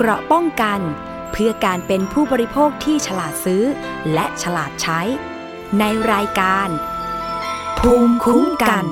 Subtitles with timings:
[0.00, 0.80] เกราะป้องกัน
[1.32, 3.62] เพื่อการเป็นผู้บริโภคที่ฉลาดซื้อ
[4.12, 5.00] และฉลาดใช้
[5.78, 6.68] ในรายการ
[7.78, 8.84] ภูมิคุ้มกัน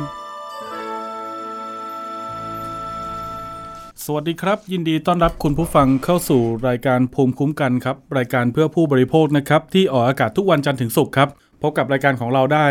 [4.04, 11.28] สวัสดีครับ ยินดีต้อนรับคุณผู้ฟังเข้าสู่รายการภูมิคุ้มกันครับ รายการเพื่อผู้บริโภคนะครับ ที่ออกอากาศทุกวันจันทร์ถึงศุกร์ครับ
[11.62, 12.66] พบกับรายการของเราได้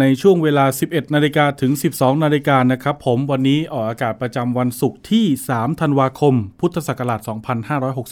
[0.00, 5.24] ในช่วงเวลา 11 นาฬิกาถึง 12 นาฬิกานะครับ ผมวันนี้ออกอากาศประจำวันศุกร์ที่
[5.54, 7.20] 3 ธันวาคม พุทธศักราช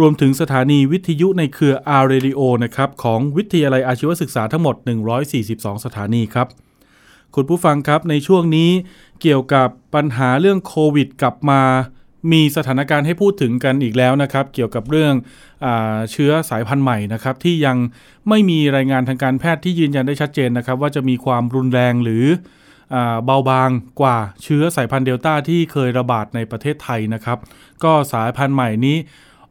[0.00, 4.76] รวมถึงสถานีวิทยุในเครือ R Radio นะครับ ของวิทยาลัยอาชีวศึกษาทั้งหมด
[5.30, 6.46] 142 สถานีครับ
[7.34, 8.70] คุณผู้ฟังครับในช่วงนี้
[9.20, 11.62] เกี่ยวกับปัญหาเรื่องโควิดกลับมา
[12.32, 15.14] มีสถานการณ์ให้พูดถึงกันอีกแล้วนะครับ เกี่ยวกับเรื่อง
[15.64, 15.66] อ
[16.12, 17.76] เชื้อสายพันธุ์ใหม่นะครับ ที่ยัง
[18.28, 22.24] ไม่มีรายงานทางการแพทย์ที่ยืนยันได้ชัดเจนนะครับ ว่าจะมีความรุนแรงหรือ
[22.94, 23.70] อเบาบาง
[24.00, 27.38] กว่าเชื้อสายพันธุ์เดลต้าที่เคยระบาดในประเทศไทยนะครับ
[27.84, 28.98] ก็สายพันธุ์ใหม่นี้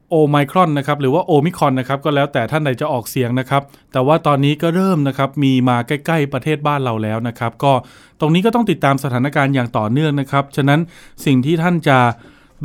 [0.09, 7.73] โอไมครอนนะครับหรือว่าโอมิครอนนะครับก็แล้วแต่ท่านใดจะออกเสียงนะครับ แต่ว่าตอนนี้ก็เริ่มนะครับมีมาใกล้ ๆ ประเทศบ้านเราแล้วนะครับ ก็
[8.19, 10.79] ตรงนี้ก็ต้องติดตามสถานการณ์อย่างต่อเนื่องนะครับ ฉะนั้น
[11.25, 11.99] สิ่งที่ท่านจะ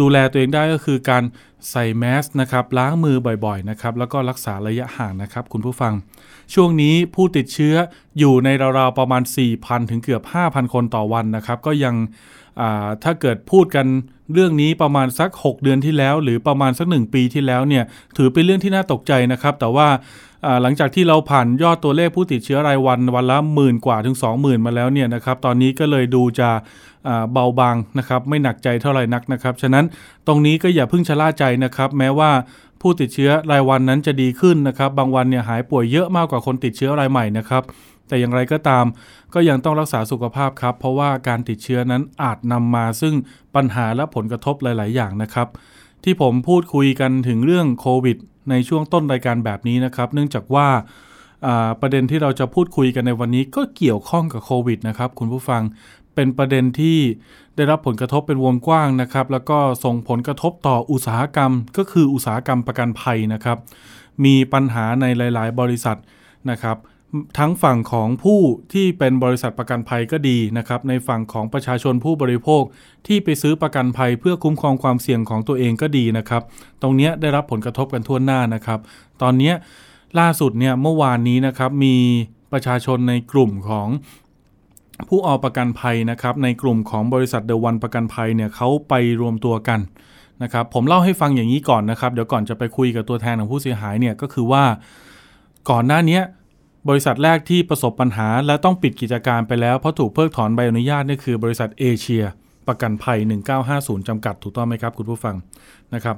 [0.00, 1.22] ดูแลตัวเองได้ก็คือการ
[1.70, 5.92] ใส่แมสนะครับล้างมือบ่อยๆนะครับแล้วก็รักษาระยะห่างนะครับคุณผู้ฟัง
[6.55, 7.75] ช่วงนี้ผู้ติดเชื้อ
[8.19, 9.22] อยู่ในราวๆประมาณ
[9.56, 11.94] 4,000 ถึงเกือบ 5,000 คนต่อวันนะครับ ก็ยัง
[13.05, 13.86] ถ้าเกิดพูดกัน
[14.32, 17.84] เรื่องนี้ประมาณสัก 6 เดือนที่แล้ว หรือประมาณสัก 1 ปีที่แล้วเนี่ย
[18.16, 19.88] ถือเป็นเรื่องที่น่าตกใจนะครับ แต่ว่า
[20.62, 26.50] หลังจากที่เราผ่านยอดตัวเลขผู้ติดเชื้อรายวันวันละหมื่นกว่าถึง 20,000 มาแล้วเนี่ยนะครับตอนนี้ก็เลยดูจะ
[27.32, 29.84] เบาบางนะครับไม่หนักใจเท่าไหร่นักนะครับ ฉะนั้น
[30.26, 32.31] ตรงนี้ก็อย่าเพิ่งชะล่าใจนะครับ แม้ว่า
[32.81, 37.62] ผู้ติดเชื้อรายวันนั้นจะดีขึ้นนะครับ บางวันเนี่ยหายป่วยเยอะมากกว่าคนติดเชื้อรายใหม่นะครับ
[38.08, 38.84] แต่อย่างไรก็ตาม
[39.34, 43.14] ก็ยังต้องรักษาสุขภาพครับ เพราะว่าการติดเชื้อนั้นอาจนำมาซึ่ง
[43.54, 45.48] ปัญหาและผลกระทบหลาย ๆ อย่างนะครับ
[46.04, 48.16] ที่ผมพูดคุยกันถึงเรื่องโควิด
[48.50, 50.69] ในช่วงต้นรายการแบบนี้นะครับ เนื่องจากว่า
[51.81, 55.62] ประเด็นที่เราจะพูดคุยกันในวันนี้ก็เกี่ยวข้องกับโควิดนะครับคุณผู้ฟัง
[56.14, 56.98] เป็นประเด็นที่
[57.56, 63.58] ได้รับผลกระทบเป็นวงกว้างนะครับ แล้วก็ส่งผลกระทบต่ออุตสาหกรรม ก็คืออุตสาหกรรมประกันภัยนะครับ
[64.25, 65.04] มีปัญหาใน
[65.34, 65.98] หลาย ๆ บริษัท
[66.50, 66.76] นะครับ
[67.38, 68.41] ทั้งฝั่งของผู้
[68.72, 72.62] ที่เป็นบริษัทประกันภัยก็ดีนะครับ ในฝั่งของประชาชนผู้บริโภค
[73.06, 76.43] ที่ไปซื้อประกันภัยเพื่อคุ้มครองความเสี่ยงของตัวเองก็ดีนะครับ
[76.82, 78.78] ตรงเนี้ยได้รับผลกระทบกันทั่วหน้านะครับ
[79.22, 79.53] ตอนนี้
[80.19, 81.97] ล่าสุดเนี่ยเมื่อวานนี้นะครับมี
[82.53, 83.88] ประชาชนในกลุ่มของ
[85.09, 89.81] ผู้เอาประกันภัยนะครับ ในกลุ่มของบริษัทเดวันประกันภัยเนี่ยเขาไปรวมตัวกัน
[90.43, 94.65] นะครับ ผมเล่าให้ฟังอย่างนี้ก่อนนะครับ เดี๋ยวก่อนจะไปคุยกับตัวแทนของผู้เสียหายเนี่ยก็คือว่า
[95.71, 96.21] ก่อนหน้านี้
[96.88, 102.24] บริษัทแรกที่ประสบปัญหา และต้องปิดกิจการไปแล้ว เพราะถูกเพิกถอนใบอนุญาตนี่คือบริษัทเอเชีย
[102.69, 103.19] ประกันภัย
[103.64, 105.36] 1950 จำกัดถูกต้องไหมครับคุณผู้ฟัง
[105.94, 106.16] นะครับ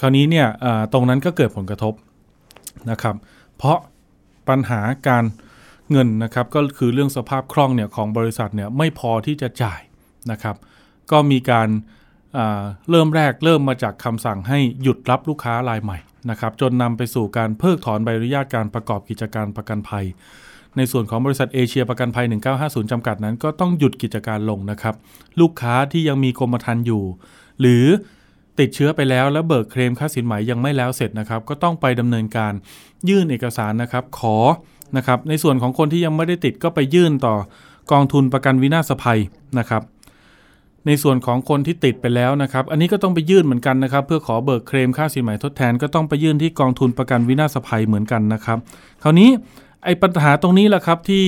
[0.00, 0.46] คราวนี้เนี่ย
[0.92, 1.94] ตรงนั้นก็เกิดผลกระทบ
[2.90, 3.16] นะครับ
[3.56, 3.78] เพราะ
[4.48, 5.24] ปัญหาการ
[5.90, 9.80] เงินนะครับก็คือเรื่องสภาพคล่องเนี่ยของบริษัทเนี่ยไม่พอที่จะจ่าย
[10.30, 10.56] นะครับ
[11.10, 11.68] ก็มีการ
[12.36, 15.98] อ่าเริ่มแรกเริ่มมาจากคำสั่งให้หยุดรับลูกค้ารายใหม่
[16.30, 20.04] นะครับจนนำไปสู่การเพิกถอนใบอนุญาตการประกอบกิจการประกันภัย
[20.76, 22.26] ในส่วนของบริษัทเอเชียประกันภัย
[22.58, 24.94] 1950 จำกัดนั้น ก็ต้องหยุดกิจการลงนะครับ
[25.40, 27.04] ลูกค้าที่ยังมีกรมธรรม์อยู่
[27.60, 27.84] หรือ
[28.60, 32.52] ติดเชื้อไปแล้วแล้วเบิกเคลมค่าสินไหมยังไม่แล้วเสร็จนะครับ ก็ต้องไปดำเนินการ
[33.08, 34.36] ยื่นเอกสารนะครับ ขอ
[34.96, 37.34] นะครับ ในส่วนของคนที่ยังไม่ได้ติดก็ไปยื่นต่อ
[37.92, 39.20] กองทุนประกันวินาศภัย
[39.58, 39.82] นะครับ
[40.86, 48.58] ในส่วนของคนที่ติดไปแล้วนะครับ อันนี้ก็ต้องไปยื่นเหมือนกันนะครับ เพื่อขอเบิกเคลมค่าสินไหมทดแทน ก็ต้องไปยื่นที่กองทุนประกันวินาศภัยเหมือนกันนะครับ
[49.02, 49.30] คราวนี้
[49.84, 51.26] ไอ้ปัญหาตรงนี้แหละครับที่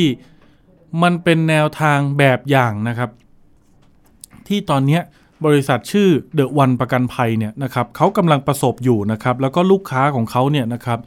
[1.03, 3.11] มันเป็นแนวทางแบบอย่างนะครับ
[4.49, 5.00] ที่ตอนนี้
[5.47, 10.99] บริษัทชื่อเดอะวันประกันภัยเนี่ยนะครับเขากำลังประสบอยู่นะครับ แล้วก็ลูกค้าของเขาเนี่ยนะครับ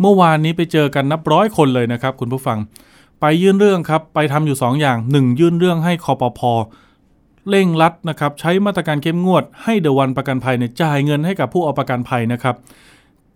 [0.00, 2.58] เมื่อวานนี้ไปเจอกันนับร้อยคนเลยนะครับ คุณผู้ฟัง
[3.20, 6.40] ไปยื่นเรื่องครับ ไปทำอยู่2อย่าง 1 ยื่นเรื่องให้คอปพ
[7.48, 12.56] เร่งรัดนะครับใช้มาตรการเข้มงวดให้เดอะวันประกันภัยเนี่ยจ่ายเงินให้กับผู้เอาประกันภัยนะครับ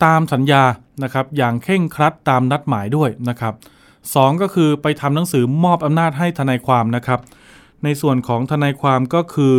[0.05, 0.63] ตามสัญญา
[1.03, 3.55] นะครับอย่างเคร่งครัดตามนัดหมายด้วยนะครับ
[4.15, 7.21] สองก็คือไปทำหนังสือมอบอำนาจให้ทนายความนะครับ
[7.85, 9.55] ในส่วนของทนายความก็คือ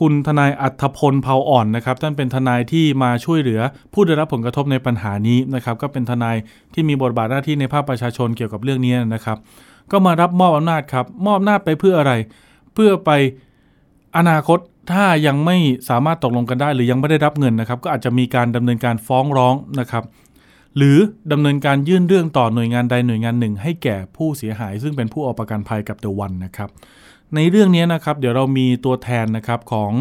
[0.00, 3.60] คุณทนายอัธพลเผาอ่อนนะครับท่านเป็นทนายที่มาช่วยเหลือ
[3.92, 6.36] ผู้ได้รับผลกระทบในปัญหานี้นะครับ ก็เป็นทนาย
[6.74, 9.38] ที่มีบทบาทหน้าที่ในภาคประชาชนเกี่ยวกับเรื่องนี้นะครับ
[9.90, 12.12] ก็มารับมอบอำนาจครับ มอบอำนาจไปเพื่ออะไร
[12.74, 13.10] เพื่อไป
[14.16, 14.58] อนาคต
[14.92, 15.56] ถ้ายังไม่
[15.88, 20.04] สามารถตกลงกันได้ หรือยังไม่ได้รับเงินนะครับ ก็อาจจะมีการดำเนินการฟ้องร้องนะครับ
[20.76, 20.98] หรือ
[21.32, 26.68] ดำเนินการยื่นเรื่องต่อหน่วยงานใดหน่วยงานหนึ่ง ให้แก่ผู้เสียหาย ซึ่งเป็นผู้เอาประกันภัยกับเดวันนะครับ
[27.34, 29.92] ในเรื่องนี้นะครับ เดี๋ยวเรามีตัวแทนนะครับของ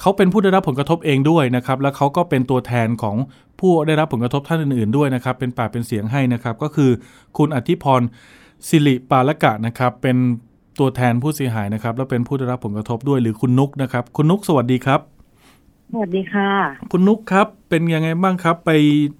[0.00, 3.16] เขาเป็นผู้ได้รับผลกระทบเองด้วยนะครับ แล้วเขาก็เป็นตัวแทนของ
[3.60, 6.90] ผู้ได้รับผลกระทบท่านอื่น ๆ ด้วยนะครับ เป็นปากเป็นเสียงให้นะครับ ก็คือ
[7.36, 8.02] คุณอธิพร
[8.68, 10.16] สิริปาลกะนะครับ เป็น
[10.80, 15.00] ตัวแทนผู้เสียหายนะครับ แล้วเป็นผู้ได้รับผลกระทบด้วยหรือคุณนุกนะครับ คุณนุกสวัสดีครับ
[15.92, 16.50] สวัสดีค่ะ
[16.92, 18.70] คุณนุกครับ เป็นยังไงบ้างครับ ไป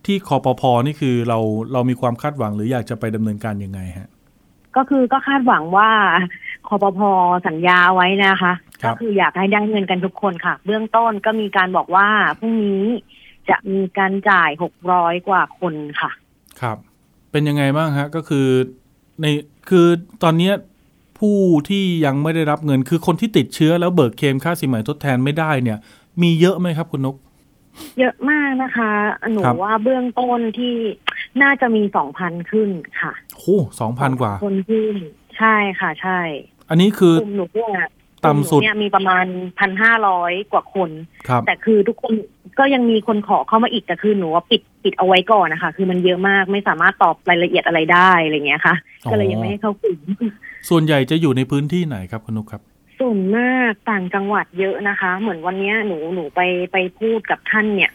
[0.06, 1.38] ที่คอปพนี่คือเรา
[1.72, 4.08] เรามีความคาดหวังหรืออยากจะไปดำเนินการยังไงฮะ
[4.76, 5.90] ก็คือก็คาดหวังว่า
[6.68, 7.00] คอปพ
[7.46, 8.52] สัญญาไว้นะคะ
[8.82, 12.08] ครัก็บคืออยากให้ได้เงินกันทุกคนค่ะ เบื้องต้นก็มีการบอกว่า
[12.38, 12.84] พรุ่งนี้
[13.50, 16.10] จะมีการจ่ายหกร้อยกว่าคนค่ะ
[16.60, 16.76] ครับ
[17.30, 18.46] เป็นยังไงบ้างฮะ ก็คือ
[19.20, 19.26] ใน
[19.68, 19.86] คือ
[20.22, 20.54] ตอนเนี้ย
[21.20, 21.38] ผู้
[21.68, 25.78] ที่ยังไม่ได้รับเงินคือคนที่ติดเชื้อแล้วเบิกเคลมค่าสินใหม่ทดแทนไม่ได้เนี่ย
[26.22, 27.16] มีเยอะไหมครับคุณนก
[27.98, 28.92] เยอะมากนะคะ
[29.32, 30.74] หนูครับ ว่าเบื้องต้นที่
[31.42, 32.68] น่าจะมีสองพันขึ้น
[33.00, 34.94] ค่ะโอ้สองพันกว่า คนขึ้น
[35.38, 36.20] ใช่ค่ะ ใช่
[36.70, 37.72] อันนี้คือกลุ่มหนูเนี่ย
[38.26, 39.26] ต่ำสุด กลุ่มหนูเนี่ยมีประมาณ
[39.58, 40.90] พันห้าร้อยกว่าคน
[41.28, 42.12] ครับ แต่คือทุกคน
[42.58, 48.74] ก็ยังมีคนขอเข้ามาอีกแต่คือหนูว่าปิดปิดเอาไว้ก่อนนะคะ คือมันเยอะมากไม่สามารถตอบรายละเอียดอะไรได้อะไรเงี้ยค่ะ
[49.10, 49.98] ก็เลยยังไม่ให้เข้ากลุ่ม
[50.68, 52.62] ส่วนใหญ่จะอยู่ในพื้นที่ไหนครับคุณนกครับ
[52.98, 56.40] ส่วนมากต่างจังหวัดเยอะนะคะ เหมือนวันเนี้ยหนูหนูไป
[56.72, 57.92] ไปพูดกับท่านเนี่ย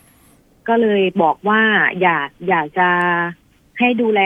[0.68, 1.62] ก็เลยบอกว่า
[2.02, 2.90] อยากอยากจะ
[3.80, 4.22] ให้ดูแล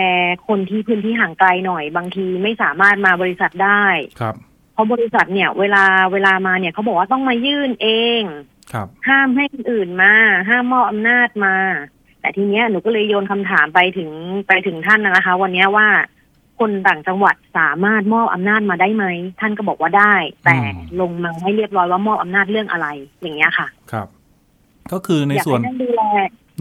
[0.47, 3.85] คนที่พื้นที่ห่างไกลหน่อย บางทีไม่สามารถมาบริษัทได้
[4.19, 4.35] ครับ
[4.73, 5.83] เพราะบริษัทเนี่ย เวลา
[6.13, 7.87] เวลามาเนี่ยเขาบอกว่าต้องมายื่นเอ
[8.19, 8.21] ง
[8.73, 10.13] ครับ ห้ามให้คนอื่นมา
[10.49, 11.55] ห้ามมอบอำนาจมา
[12.21, 14.09] แต่ทีเนี้ยหนูก็เลยโยนคำถามไปถึง
[14.47, 15.87] ไปถึงท่านนะคะ วันเนี้ยว่า
[16.59, 19.05] คนต่างจังหวัดสามารถมอบอำนาจมาได้ไหม
[19.39, 20.15] ท่านก็บอกว่าได้
[20.45, 22.87] แต่อืมลงมาให้เรียบร้อยว่ามอบอำนาจเรื่องอะไร
[23.21, 24.07] อย่างเงี้ยค่ะ ครับ
[24.91, 26.01] ก็คือในอยากส่วนให้ท่านดูแล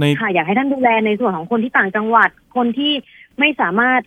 [0.00, 2.92] ในค่ะอยากให้ท่านดูแลในส่วนของคนที่ต่างจังหวัด คนที่
[3.38, 4.00] ไม่สามารถ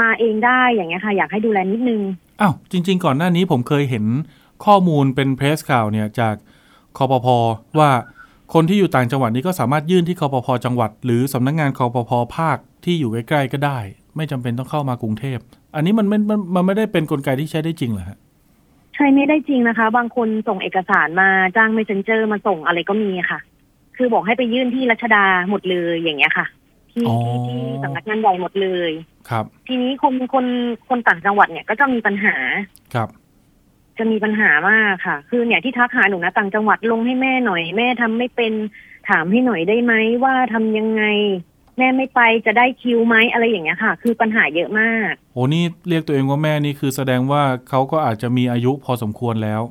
[0.00, 2.00] มาเองได้อย่างเงี้ยค่ะ อยากให้ดูแลนิดนึง
[2.40, 4.04] อ้าวจริง ๆ ก่อนหน้านี้ผมเคยเห็น
[4.64, 6.34] ข้อมูลเป็นเพรสข่าวเนี่ยจาก
[6.96, 7.26] คอปพ
[7.78, 7.90] ว่า
[8.54, 13.78] คนที่อยู่ต่างจังหวัดนี้ก็สามารถยื่นที่คอปพจังหวัด หรือสำนักงานคอปพภาคที่อยู่ใกล้ๆก็ได้
[14.18, 15.38] ไม่จำเป็นต้องเข้ามากรุงเทพ
[15.74, 18.18] อันนี้มันไม่มันมันไม่ได้เป็นกลไกที่ใช้ได้จริงเหรอฮะ
[18.94, 23.38] ใช่ไม่ได้จริงนะคะ บางคนส่งเอกสารมาจ้างเมสเซนเจอร์มาส่งอะไรก็มีค่ะ
[23.96, 26.46] คือบอกให้ไปยื่นที่รัชดาหมดเลยอย่างเงี้ยค่ะ
[26.92, 28.90] ที่อ๋อที่ที่สำนักงานใหญ่หมดเลย
[29.30, 30.46] ครับ ทีนี้คนคน
[30.88, 32.34] คนต่างจังหวัดเนี่ยก็จะมีปัญหา
[32.94, 33.08] ครับ
[33.98, 38.52] จะมีปัญหามากค่ะ คือเนี่ยที่ทักหาหนูนะต่างจังหวัดลงให้แม่หน่อยแม่ทำไม่เป็น
[39.10, 39.94] ถามให้หน่อยได้ไหม
[40.24, 41.02] ว่าทำยังไง
[41.78, 49.62] แม่ไม่ไปจะได้คิวไหมอะไรอย่างเงี้ยค่ะ คือปัญหาเยอะมากโอ้นี่เรียกตัวเองว่าแม่นี่คือแสดงว่าเขาก็อาจจะมีอายุพอสมควรแล้ว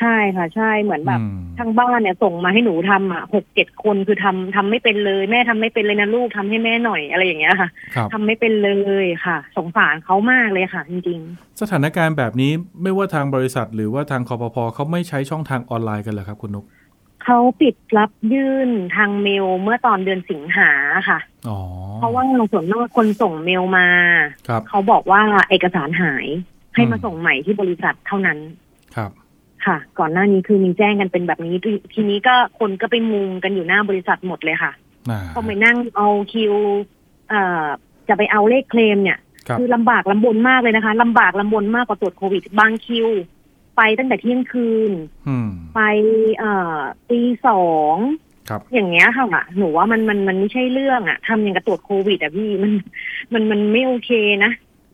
[0.00, 8.70] ใช่ค่ะ ใช่เหมือนแบบอืมทางบ้านเนี่ยส่งมาให้หนูทำอะหกเจ็ดคนคือทำทำไม่เป็นเลย แม่ทำไม่เป็นเลยนะลูกทำให้แม่หน่อยอะไรอย่างเงี้ยค่ะครับทำไม่เป็นเล
[9.04, 11.20] ยค่ะ สงสารเขามากเลยค่ะ จริง
[11.60, 16.79] สถานการณ์แบบนี้ไม่ว่าทางบริษัทหรือว่าทางคอปพเขาไม่ใช้ช่องทางออนไลน์กันเหรอครับคุณนกๆ
[17.32, 20.70] เขาปิดรับยื่นทางเมลเมื่อตอนเดือนสิงหา
[21.08, 21.18] ค่ะ
[21.48, 21.58] อ๋อ
[21.96, 22.22] เพราะว่า
[22.52, 23.86] ส่วนมากคนส่งเมลมา
[24.48, 25.20] ครับเขาบอกว่า
[25.50, 26.26] เอกสารหาย
[26.74, 28.38] ให้มาอืมส่งใหม่ที่บริษัทเท่านั้น
[28.96, 29.10] ครับ
[29.66, 34.72] ค่ะ ก่อนหน้านี้คือมีแจ้งกันเป็นแบบนี้ ทีทีนี้ก็คนก็ไปมุงกันอยู่หน้าบริษัทหมดเลยค่ะ
[35.10, 36.54] อ่าต้องไปนั่งเอาคิว
[37.28, 37.66] เอ่อ
[38.08, 39.18] จะไปเอาเลขเคลมเนี่ย
[39.48, 43.08] ครับคือลำบากลำบนมากเลยนะคะลำบากลำบนมากกว่าตรวจโควิดบางคิว
[43.80, 44.92] ไปตั้งแต่เที่ยงคืน
[45.28, 45.80] อืมไป
[46.38, 46.78] เอ่อ
[47.10, 47.96] ตีสอง
[48.48, 52.72] ครับอย่างเงี้ยค่ะหนูว่ามันมันมันไม่ใช่เรื่องอะทำอย่างกับตรวจโควิดอะพี่มัน
[53.32, 54.10] มันมันไม่โอเค
[54.44, 54.52] นะ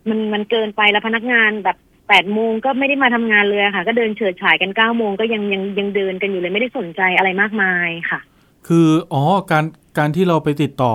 [0.09, 1.77] มันมันเกินไปแล้วพนักงานแบบ
[2.09, 8.21] แปดโมงก็ไม่ได้มาทำงานเลยอะค่ะ ก็เดินเฉิดฉายกันเก้าโมงก็ยังยังยังเดินกันอยู่เลยไม่ได้สนใจอะไรมากมายค่ะ
[8.69, 9.65] คืออ๋อการ
[9.99, 10.95] การที่เราไปติดต่อ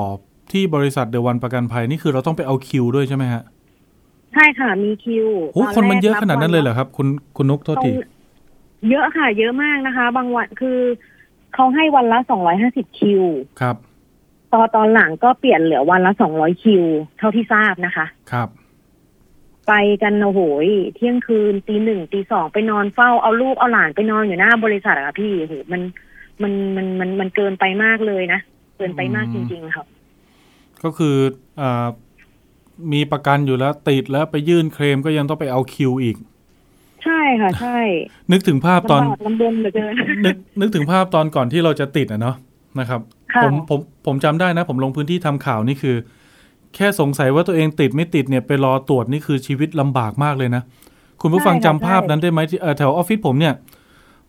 [0.51, 3.41] ที่บริษัทเดวันประกันภัยนี่คือเราต้องไปเอาคิวด้วยใช่ไหมฮะ
[4.33, 7.07] ใช่ค่ะมีคิวโอ้ตคนมันเยอะแรกขนาดนั้นเลยเหรอครับ คุณ
[7.37, 7.91] คุณนกโทษที
[8.89, 10.79] เยอะค่ะ เยอะมากนะคะ บางวันคือ
[11.53, 13.23] เขาให้วันละสองร้อยห้าสิบคิว
[13.61, 13.75] ครับ
[14.53, 16.83] ตอนตอนหลังก็เปลี่ยนเหลือวันละสองร้อยคิว
[17.17, 18.49] เท่าที่ทราบนะคะ ครับ
[19.67, 19.73] ไป
[20.03, 25.81] กันโอ้โหยเที่ยงคืนตีหนึ่งตีสองไปนอนเฝ้าเอาลูกเอาหลานไปนอนอยู่หน้าบริษัทอะค่ะพี่โอ้โหมัน
[26.41, 28.39] มันมันมันมันเกินไปมากเลยนะ
[28.77, 29.85] เกินไปมากอืจมริง ๆค่ะ
[30.83, 31.15] ก็คือ
[31.59, 31.87] อ่า
[32.93, 36.17] มีประกันอยู่แล้วติดแล้วไปยื่นเคลมก็ยังต้องไปเอาคิวอีก
[37.03, 37.79] ใช่ค่ะ ใช่
[38.31, 39.93] นึกถึงภาพตอนลำบากลำบนเหลือเกิน
[40.25, 42.35] นึกนึกถึงภาพตอนก่อนที่เราจะติดอะเนาะ
[42.79, 43.01] นะครับ
[43.33, 45.95] ค่ะผมผมผมจำได้นะ ผมลงพื้นที่ทำข่าวนี่คือ
[46.75, 50.63] แค่สงสัยว่าตัวเองติดไม่ติดเนี่ยไปรอตรวจนี่คือชีวิตลำบากมากเลยนะ
[51.21, 53.53] คุณผู้ฟังจำภาพนั้นได้ไหมที่เอ่อแถวออฟฟิศผมเนี่ย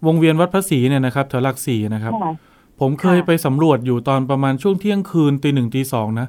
[0.06, 2.32] วงเวียนวัดพระศรีเนี่ยนะครับแถวหลักสี่นะครับค่ะ
[2.80, 6.26] ผมเคยค่ะไปสำรวจอยู่ตอนประมาณช่วงเที่ยงคืนตีหนึ่งตีสองนะ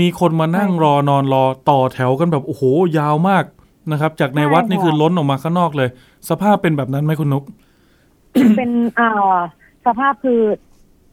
[0.00, 2.62] มีคนมานั่งใช่รอนอนรอต่อแถวกันแบบโอ้โห
[2.98, 3.44] ยาวมาก
[3.92, 5.88] นะครับ จากในวัดใช่นี่ค่ะคือล้นออกมาข้างนอกเลย
[6.28, 7.44] สภาพเป็นแบบนั้นไหมคุณนุก
[8.56, 9.34] เป็นเอ่อ
[9.86, 10.40] สภาพคือ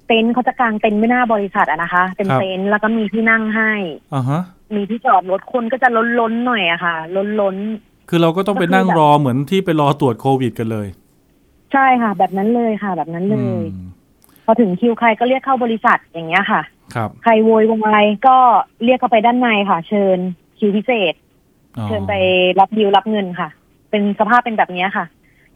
[0.07, 3.71] เต็นท์เขาจะกางเต็นท์ไม่หน้าบริษัทอะนะคะ เป็นครับเต็นท์แล้วก็มีที่นั่งให้
[4.13, 4.41] อ่าฮะ
[4.75, 7.55] มีที่จอดรถคนก็จะล้นล้นๆหน่อยอะค่ะ ล้นล้น
[8.09, 13.89] คือเราก็ต้องไปก็คือนั่งแบบรอเหมือนที่ไปรอตรวจโควิดกันเลยๆใช่ค่ะ แบบนั้นเลยค่ะ แบบนั้นเลอืยม
[14.45, 16.61] พอถึงคิวใครก็เรียกเข้าบริษัทอย่างเงี้ยค่ะ
[16.95, 18.37] ครับ ใครโวยวายก็
[18.83, 20.17] เรียกเข้าไปด้านในค่ะ เชิญ
[20.57, 21.13] คิวพิเศษ
[21.77, 22.13] อ๋อเชิญไป
[22.59, 23.49] รับดิวรับเงินค่ะ
[23.89, 25.05] เป็นสภาพเป็นแบบเนี้ยค่ะ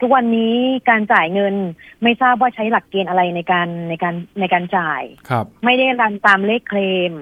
[0.01, 0.55] ทุกวันนี้
[0.89, 1.55] การจ่ายเงิน
[2.03, 6.79] ไม่ทราบว่าใช้หลักเกณฑ์อะไรในการในการในการจ่ายครับ ไม่ได้รันตามเลขเคล
[7.11, 7.13] ม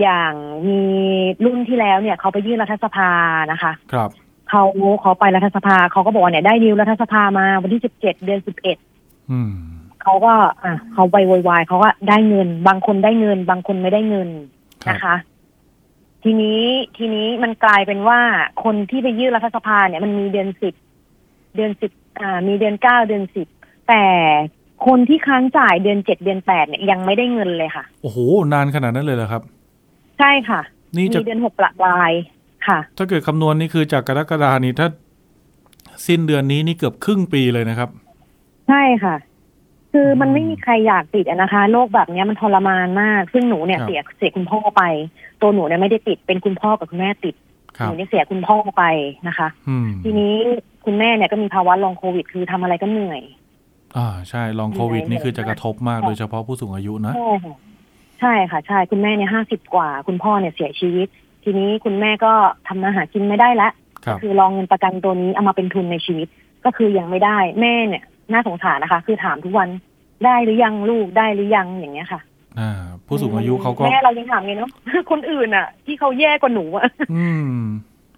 [0.00, 0.32] อย่าง
[0.68, 0.80] มี
[1.44, 3.10] รุ่นที่แล้วเนี่ย เขาไปยื่นรัฐสภา
[3.52, 4.10] นะคะ ครับ
[4.48, 4.62] เขา
[5.00, 8.76] เขาไปรัฐสภาเขาก็บอกว่าเนี่ยได้ดิวรัฐสภามาวันที่สิบเจ็ดเดือนสิบเอ็ด
[9.30, 9.52] อืม
[10.02, 10.32] เขาก็
[10.64, 14.28] อะเขาไปโวยวายเขาก็ได้เงิน บางคนได้เงิน บางคนไม่ได้เงิน
[14.84, 15.16] ครับนะคะ
[16.24, 16.62] ทีนี้
[16.96, 18.20] ทีนี้มันกลายเป็นว่า
[18.64, 20.74] คนที่ไปยื่นรัฐสภาเนี่ยมันมีเดือนสิบ
[21.56, 21.90] เดือนสิบ
[22.20, 23.46] อ่า มีเดือนเก้าเดือนสิบ
[23.88, 24.04] แต่
[24.86, 28.18] คนที่ค้างจ่ายเดือนเจ็ดเดือนแปดเนี่ยยังไม่ได้เงินเลยค่ะ โอ้โห
[28.52, 29.42] นานขนาดนั้นเลยเหรอครับ
[30.18, 30.60] ใช่ค่ะ
[30.96, 32.12] นี่จะมีเดือนหกประปลาย
[32.66, 34.88] ค่ะ ถ้าเกิดคำนวณนี่คือจากกรกฎานี่ถ้า
[36.06, 37.90] สิ้นเดือนนี้นี่เกือบครึ่งปีเลยนะครับ
[38.68, 39.14] ใช่ค่ะ
[39.92, 44.82] คือมันอืมไม่มีใครอยากติดอะนะคะ โรคแบบเนี้ยมันทรมานมาก ซึ่งหนูเนี่ยครับเสียเสียคุณพ่อไป
[45.42, 47.34] ตัวหนูเนี่ยไม่ได้ติดเป็นคุณพ่อกับคุณแม่ติด
[47.76, 48.84] คหรับนูเนี่ยเสียคุณพ่อไป
[49.28, 50.34] นะคะอืมทีนี้
[50.84, 53.22] คุณแม่เนี่ยก็มีภาวะลองโควิด คือทำอะไรก็เหนื่อย
[53.96, 57.54] อ่าใช่ลองโควิดเหนื่อยนี่คือจะกระทบมากค่ะโดยเฉพาะผู้สูงอายุนะใช่ค่ะ
[58.20, 61.08] ใช่ค่ะ ใช่คุณแม่เนี่ยห้าสิบกว่า คุณพ่อเนี่ยเสียชีวิต
[61.44, 62.32] ทีนี้คุณแม่ก็
[62.66, 63.72] ทำมาหากินไม่ได้แล้ว
[64.04, 66.28] ครับคือลองเงินประกันตัวนี้เอามาเป็นทุนในชีวิต
[66.64, 69.68] ก็คือยังไม่ได้แม่เนี่ย น่าสงสารนะคะ คือถามทุกวัน
[70.24, 72.20] ได้หรือยังลูกได้หรือยังอย่างเงี้ยค่ะ
[72.58, 72.70] อ่า
[73.06, 74.70] ผู้สูงอายุเขาก็แม่เรายังถามเลยเนาะ
[75.10, 77.58] คนอื่นอะ ที่เขาแย่กว่าหนูอะอืม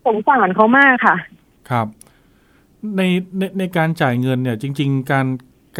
[0.06, 1.16] สงสารเขามากค่ะ
[1.70, 1.87] ครับ
[2.96, 3.02] ใน
[3.38, 5.26] ในในการจ่ายเงินเนี่ย จริง ๆ การ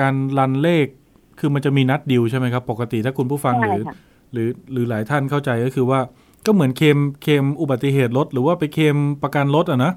[0.00, 0.87] การรันเลข
[1.38, 3.97] คือมันจะมีนัดดิวใช่ไหมครับ ปกติถ้าคุณผู้ฟังหใช่รือค่ะ
[4.33, 6.00] หรือหรือหลายท่านเข้าใจก็คือว่า
[6.47, 9.93] ก็เหมือนเคลมเคลมอุบัติเหตุรถหรือว่าไปเคลมประกันรถอะนะ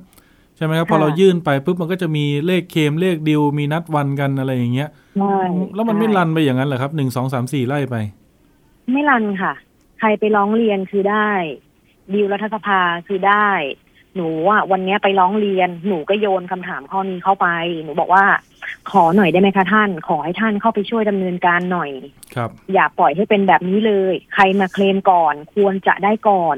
[0.58, 5.38] ใช่ไหมครับพอเรายื่นไปปุ๊บมันก็จะมีเลขเคลมเลขดิวมีนัดวันกันอะไรอย่างเงี้ยใช่
[5.76, 7.96] แล้วมันไม่ใช่รันไปอย่างนั้นเหรอครับหนึ่งสองสามสี่ไล่ไป
[8.92, 9.54] ไม่รันค่ะ
[10.00, 11.30] ใครไปร้องเรียนคือได้
[12.14, 13.50] ดีลรัฐสภาคือได้
[14.16, 17.48] หนูอะวันเนี้ยไปร้องเรียน หนูก็โยนคำถามข้อนี้เข้าไป
[17.84, 18.26] หนูบอกว่า
[18.92, 21.92] ขอหน่อยได้ไหมคะท่าน ขอให้ท่านเข้าไปช่วยดำเนินการหน่อย
[22.36, 26.58] ครับ อย่าปล่อยให้เป็นแบบนี้เลย ใครมาเคลมก่อน ควรจะได้ก่อน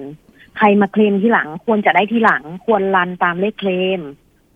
[0.58, 4.02] ใครมาเคลมที่หลัง ควรจะได้ที่หลัง ควรรันตามเลขเคลม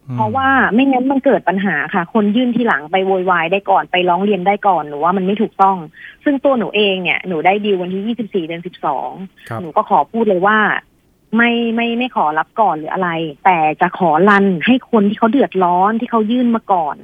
[0.08, 5.78] อืมเพราะว่าไม่งั้นมันเกิดปัญหาค่ะ คนยื่นที่หลังไปโวยวายได้ก่อนไปร้องเรียนได้ก่อนหนูว่ามันไม่ถูกต้อง
[6.24, 8.62] ซึ่งตัวหนูเองเนี่ยหนูได้ดีลวันที่24เดือน
[9.04, 10.60] 12ครับหนูก็ขอพูดเลยว่า
[11.38, 13.10] ไม่ไม่ไม่ขอรับก่อนหรืออะไร
[13.46, 16.96] แต่จะขอรันให้คนที่เขาเดือดร้อนที่เขายื่นมาก่อน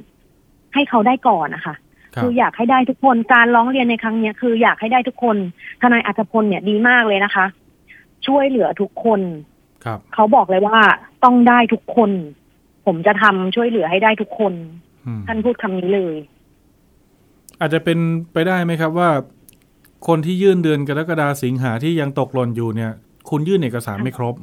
[0.74, 1.74] ให้เขาได้ก่อนนะคะ
[2.14, 5.36] ครับคืออยากให้ได้ทุกคนการร้องเรียนในครั้งเนี้ยคืออยากให้ได้ทุกคน
[5.80, 7.46] ทนายอัจพลเนี่ยดีมากเลยนะคะ
[8.30, 9.20] ช่วยเหลือทุกคน
[9.84, 10.78] ครับเขาบอกเลยว่า
[11.24, 12.10] ต้องได้ทุกคน
[12.86, 14.52] ผมจะทำช่วยเหลือให้ได้ทุกคน
[15.06, 16.16] อืมท่านพูดคำนี้เลย
[17.60, 17.98] อาจจะเป็น
[18.32, 19.10] ไปได้ไหมครับว่า
[20.08, 22.92] คนที่ยื่นเดือนกรกฎาสิงหาที่ยังตกหล่นอยู่เนี่ย
[23.30, 24.34] คุณยื่นเอกสารไม่ครบ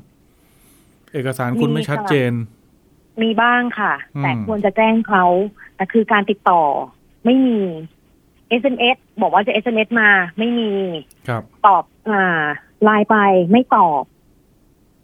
[1.13, 2.31] เอกสารคุณไม่ชัดเจน
[3.21, 5.25] มีบ้างค่ะอืมแต่ควรจะแจ้งเขา
[5.75, 6.63] แต่คือการติดต่อ
[7.25, 7.59] ไม่มี
[8.61, 10.71] SMS บอกว่าจะ SMS มาไม่มี
[11.27, 12.43] ครับ ตอบ อ่า
[12.83, 13.15] ไลน์ไป
[13.51, 14.03] ไม่ตอบ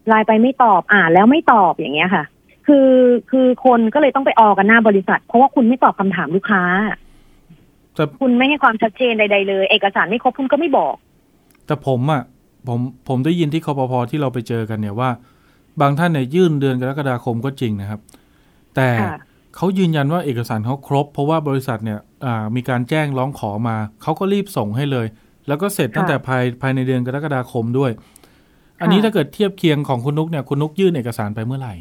[0.08, 2.24] ไลน์ไปไม่ตอบ อ่านแล้วไม่ตอบอย่างเงี้ยค่ะ
[2.68, 2.90] คือ
[3.32, 6.64] คือคนก็เลยต้องไปออกันหน้าบริษัท เพราะว่าคุณไม่ตอบคำถามลูกค้า
[7.96, 10.96] แต่คุณไม่ให้ความชัดเจนใด ๆ เลย เอกสารไม่ครบคุณก็ไม่บอก
[11.66, 12.24] แต่ผมอะ
[12.68, 15.10] ผมผมได้ยินที่คอปพอที่เราไปเจอกันเนี่ยว่า
[15.82, 18.00] บางท่านเนี่ยยื่นเดือนกรกฎาคมก็จริงนะครับ
[18.76, 19.18] แต่ค่ะ
[19.56, 25.08] เขายืนยันว่าเอกสารเขาครบ เพราะว่าบริษัทเนี่ยอ่ามีการแจ้งร้องขอมา เขาก็รีบส่งให้เลย
[25.48, 27.92] แล้วก็เสร็จตั้งแต่ภายภายในเดือนกรกฎาคมด้วย
[28.82, 31.76] อันนี้ถ้าเกิดเทียบเคียงของคุณนุกเนี่ยคุณนุกยื่นเอกสารไปเมื่อไหร่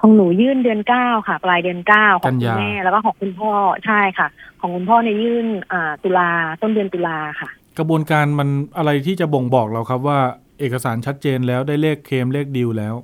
[0.00, 3.52] ของหนูยื่นเดือนเก้าค่ะ ปลายเดือนเก้าของกันคุณยาแม่แล้วก็ของคุณพ่อ
[3.86, 4.26] ใช่ค่ะ
[4.60, 6.28] ของคุณพ่อเนี่ยยื่นอ่าตุลา
[6.62, 10.18] ต้นเดือนตุลาค่ะ กระบวนการมันอะไรที่จะบ่งบอกเราครับว่า
[10.60, 12.94] เอกสารชัดเจนแล้วได้เลขเคลมเลขดีลแล้ว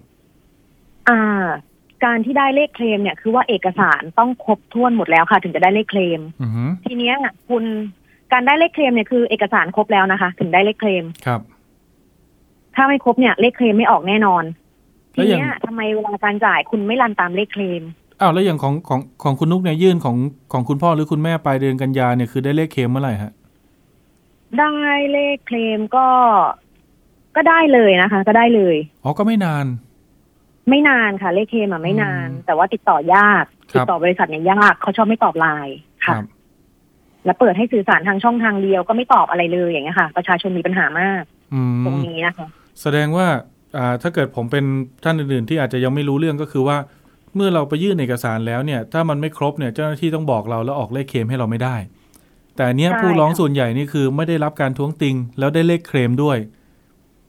[1.08, 1.20] อ่า
[2.04, 7.16] การที่ได้เลขเคลมเนี่ยคือว่าเอกสารต้องครบถ้วนหมดแล้วค่ะ ถึงจะได้เลขเคลมอือฮึทีเนี้ย
[7.48, 7.64] คุณ
[8.32, 11.40] การได้เลขเคลมเนี่ยคือเอกสารครบแล้วนะคะ ถึงได้เลขเคลมครับ
[12.74, 14.44] ถ้าไม่ครบเนี่ยเลขเคลมไม่ออกแน่นอน
[15.14, 17.82] แล้ทีวอย่างเนี้ยทำไมเวลาการจ่ายคุณไม่รันตามเลขเคลม
[18.20, 20.16] อ้าวแล้วอย่างของของของคุณนุกเนี่ยยื่นของ
[20.52, 23.32] ของคุณพ่อหรือคุณแม่ปลายเดือนกันยาเนี่ยคือได้เลขเคลมเมื่อไหร่ฮะ
[24.58, 24.74] ได้
[25.12, 26.06] เลขเคลมก็
[27.36, 29.66] ก็ได้เลยนะคะ ก็ได้เลยอ๋อก็ไม่นาน
[30.68, 36.24] ไม่นานค่ะ เลขเคลมอะไม่นานอืมแต่ว่าติดต่อยากครับติดต่อบริษัทเนี่ยยากเขาชอบไม่ตอบไลน์คค่ะรับ
[37.24, 41.22] แล้วเปิดให้สื่อสารทางช่องทางเดียวก็ไม่ตอบอะไรเลยอย่างเงี้ยค่ะ ประชาชนมีปัญหามาก
[41.54, 42.46] อืตรงมนี้นะคะ
[42.82, 43.26] แสดงว่า
[43.76, 44.64] อ่าถ้าเกิดผมเป็น
[45.04, 46.76] ท่านอื่น ๆ ที่อาจจะยังไม่รู้เรื่องก็คือว่า
[47.36, 51.76] เมื่อเราไปยื่นเอกสารแล้วเนี่ย ถ้ามันไม่ครบเนี่ยเจ้าหน้าที่ต้องบอกเราแล้วออกเลขเคลมให้เราไม่ได้
[52.56, 56.38] แต่อันเนี้ยผู้ร้องส่วนใหญ่นี่คือไม่ได้รับการท้วงติง แล้วได้เลขเคลมด้วย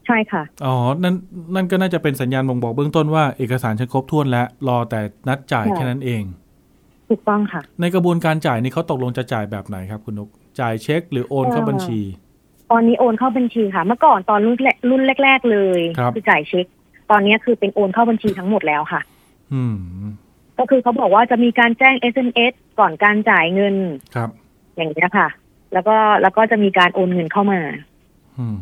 [0.06, 1.14] ใช่ค่ะอ๋อนั่น
[1.54, 6.22] นั่นก็น่าจะเป็นสัญญาณบ่งบอกเบื้องต้นว่าเอกสารฉันครบถ้วนแล้วรอแต่นัดจ่ายค่ะแค่นั้นเอง
[7.12, 10.28] ถูกต้องค่ะ ในกระบวนการจ่ายนี่เขาตกลงจะจ่ายแบบไหนครับคุณนุก
[10.60, 12.00] จ่ายเช็ค หรือโอนเข้าเอ่อบัญชี
[12.70, 16.66] ตอนนี้โอนเข้าบัญชีค่ะ เมื่อก่อนตอนรุ่นแรกรุ่นแรก ๆ เลยครับอจ่ายเช็ค
[17.10, 19.00] ตอนนี้คือเป็นโอนเข้าบัญชีทั้งหมดแล้วค่ะ
[19.52, 19.76] อืม
[20.58, 23.74] ก็คือเขาบอกว่าจะมีการแจ้ง SMS ก่อนการจ่ายเงิน
[24.14, 24.30] ครับ
[24.76, 25.28] อย่างนี้ยค่ะ
[25.72, 27.60] แล้วก็แล้วก็จะมีการโอนเงินเข้ามา
[28.38, 28.58] อืม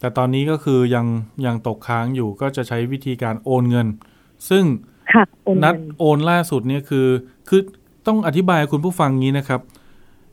[0.00, 1.06] แต่ตอนนี้ก็คือยัง
[1.46, 3.86] ยังตกค้างอยู่ก็จะใช้วิธีการโอนเงิน
[4.50, 4.64] ซึ่ง
[5.14, 5.24] ค่ะ
[5.64, 7.08] นัดโอนล่าสุดเนี่ยคือ
[7.48, 7.60] คือ
[8.06, 9.60] ต้องอธิบายให้คุณผู้ฟังงี้นะครับ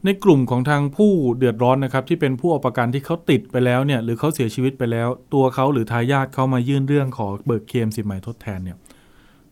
[0.05, 8.77] ในกลุ่มของทางผู้เดือดร้อนนะครับ ที่เป็นผู้เอาประกันที่เขาติดไปแล้วเนี่ย หรือเขาเสียชีวิตไปแล้ว ตัวเขาหรือทายาทเขามายื่นเรื่องขอเบิกเคมสินใหม่ทดแทนเนี่ย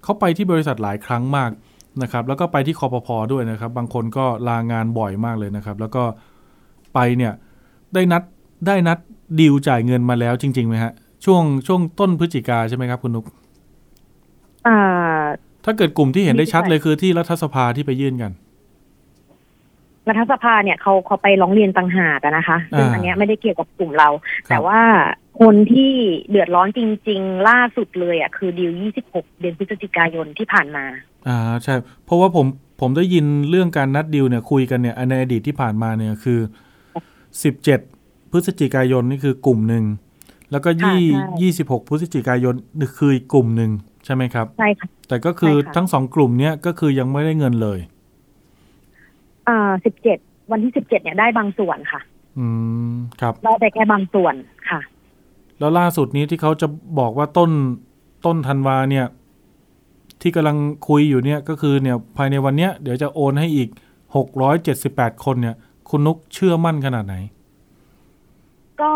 [0.03, 1.51] เขาไปที่บริษัทหลายครั้งมาก
[2.01, 6.03] นะครับ แล้วก็ไปที่คอปพอด้วยนะครับ บางคนก็ลางานบ่อยมากเลยนะครับ แล้วก็
[6.93, 7.33] ไปเนี่ย
[7.93, 8.23] ได้นัด
[8.67, 8.97] ได้นัด
[9.39, 10.91] ดีลจ่ายเงินมาแล้วจริงๆไหมฮะ
[11.25, 13.25] ช่วงช่วงต้นพฤศจิกาใช่ไหมครับคุณนุ๊ก
[15.65, 18.31] ถ้าเกิดกลุ่มที่เห็นได้ชัดไม่ใช่เลยคือที่รัฐสภาที่ไปยื่นกัน
[20.09, 24.79] รัฐสภาเนี่ยเขาเขาไปร้องเรียนต่างหากอะนะคะซึ่งอ่าอันเนี้ยไม่ได้เกี่ยวกับกลุ่มเราครับแต่ว่า
[25.41, 25.93] คนที่
[26.29, 28.71] เดือดร้อนจริง ๆ ล่าสุดเลยอะคือดีล
[29.07, 30.85] 26 เดือนพฤศจิกายนที่ผ่านมา
[31.27, 31.75] อ่าใช่
[32.05, 32.45] เพราะว่าผม
[32.81, 36.39] ผมได้ยินเรื่องการนัดดีลเนี่ยคุยกันเนี่ยในอดีตที่ผ่านมาเนี่ยคือ
[37.43, 37.79] สิบเจ็ด
[38.31, 39.83] พฤศจิกายนนี่คือกลุ่มหนึ่ง
[40.51, 43.71] แล้วก็ยี่ใช่ยี่สิบหกพฤศจิกายนนี่คืออีกกลุ่มหนึ่ง
[44.05, 47.79] ใช่ไหมครับใช่ค่ะแต่ก็คือใช่ค่ะทั้งสองกลุ่มเนี้ยก็คือยังไม่ได้เงินเลย
[49.47, 49.71] อ่า
[50.11, 52.01] 17วันที่17เนี่ยได้บางส่วนค่ะ
[52.39, 52.47] อื
[52.91, 54.35] มครับได้ไปแค่บางส่วน
[54.69, 54.79] ค่ะ
[55.59, 56.67] แล้วล่าสุดนี้ที่เขาจะ
[56.99, 57.51] บอกว่าต้น
[58.25, 59.05] ต้นธันวาเนี่ย
[60.21, 60.57] ที่กำลัง
[60.87, 63.69] คุยอยู่เนี่ยก็คือเนี่ยภายในวันเนี้ยเดี๋ยวจะโอนให้อีก
[64.15, 65.55] หกร้อยเจ็ดสิบแปดคนเนี่ย
[65.89, 67.15] คุณนุกเชื่อมั่นขนาดไหน
[68.81, 68.91] ก็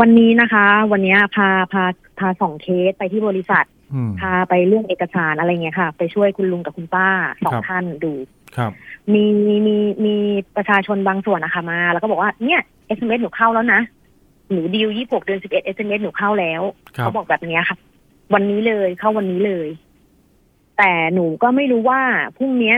[0.00, 1.84] วันนี้นะคะ วันเนี้ยพาพา
[2.18, 7.08] พาสองเคสไปที่บริษัทอืมพาไปเรื่องเอกสารอะไรเงี้ยค่ะ ไปช่วยคุณลุงกับคุณป้า
[7.44, 8.12] สองครับท่านดู
[8.56, 8.72] ครับ
[9.12, 9.54] มีมี
[10.04, 10.14] มี
[10.56, 12.60] ประชาชนบางส่วนนะคะมา แล้วก็บอกว่าเนี่ย
[12.96, 13.80] SMS หนูเข้าแล้วนะ
[14.50, 16.62] หนูดีลยี่หกเดือนสิบเอ็ด SMS หนูเข้าแล้ว
[16.96, 17.76] ครับเขาบอกแบบเนี้ยค่ะ
[18.34, 19.68] วันนี้เลยเข้าวันนี้เลย
[20.78, 22.00] แต่หนูก็ไม่รู้ว่า
[22.36, 22.76] พรุ่งเนี้ย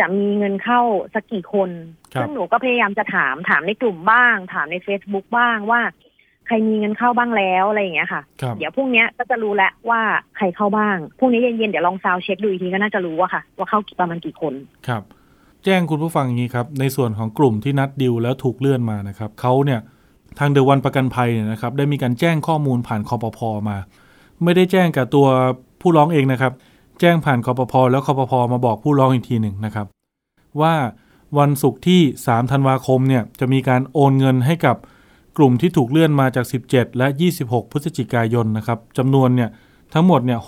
[0.00, 0.80] จะมีเงินเข้า
[1.14, 1.70] สักกี่คน
[2.14, 5.80] ครับซึ่งหนูก็พยายามจะถามถามในกลุ่มบ้าง ถามใน Facebook บ้างว่า
[6.46, 10.00] ใครมีเงินเข้าบ้างแล้วอะไรอย่างเงี้ยค่ะครับเดี๋ยวพรุ่งเนี้ยก็จะรู้แล้วว่า
[10.36, 14.54] ใครเข้าบ้างพรุ่งนี้เย็นๆเดี๋ยวลอง sound check ดูอีกทีก็น่าจะรู้อะค่ะ ว่าเข้าประมาณกี่คน
[14.88, 15.02] ครับ
[15.64, 19.80] แจ้งคุณผู้ฟังอย่างนี้ครับ ในส่วนของกลุ่มที่นัด due แล้วถูกเลื่อนมานะครับเขาเนี่ย
[20.38, 23.76] ทางเดอะวันประกันภัยเนี่ยนะครับได้มีการแจ้งข้อมูลผ่านคอปพอมา
[24.44, 25.26] ไม่ได้แจ้งกับตัว
[25.80, 26.52] ผู้ร้องเองนะครับ
[27.00, 29.86] แจ้งผ่านคอปพอแล้วคอปพอมาบอกผู้ร้องอีกทีหนึ่งนะครับ
[30.60, 30.74] ว่า
[31.38, 34.76] วันศุกร์ที่ 3 ธันวาคมเนี่ยจะมีการโอนเงินให้กับ
[35.36, 37.06] กลุ่มที่ถูกเลื่อนมาจาก 17 และ
[37.40, 39.50] 26 พฤศจิกายนนะครับจำนวนเนี่ย
[39.94, 40.38] ทั้งหมดเนี่ย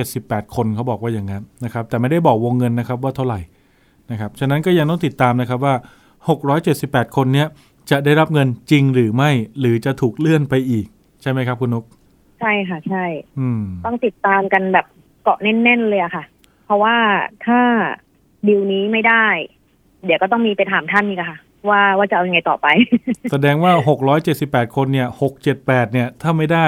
[0.00, 3.40] 678 คนเขาบอกว่าอย่างนั้นนะครับ แต่ไม่ได้บอกวงเงินนะครับว่าเท่าไหร่
[4.10, 5.74] นะครับ ฉะนั้นก็ยังต้องติดตามนะครับว่า
[6.44, 7.46] 678 คนเนี้ย
[7.90, 10.86] จะได้รับเงินจริงหรือไม่ หรือจะถูกเลื่อนไปอีก
[11.22, 11.84] ใช่ไหมครับคุณนก
[12.40, 13.04] ใช่ค่ะ ใช่
[13.38, 16.24] อืม ต้องติดตามกันแบบเกาะแน่นๆเลยอะค่ะ
[16.64, 16.96] เพราะว่า
[17.46, 17.60] ถ้า
[18.48, 19.26] ดิวนี้ไม่ได้
[20.04, 21.38] เดี๋ยวก็ต้องมีไปถามท่านนี่ค่ะ
[21.68, 22.66] ว่าว่าจะเอายังไงต่อไป
[23.30, 23.72] แสดงว่า
[24.24, 25.08] 678คนเนี่ย
[25.50, 26.66] 678เนี่ย ถ้าไม่ได้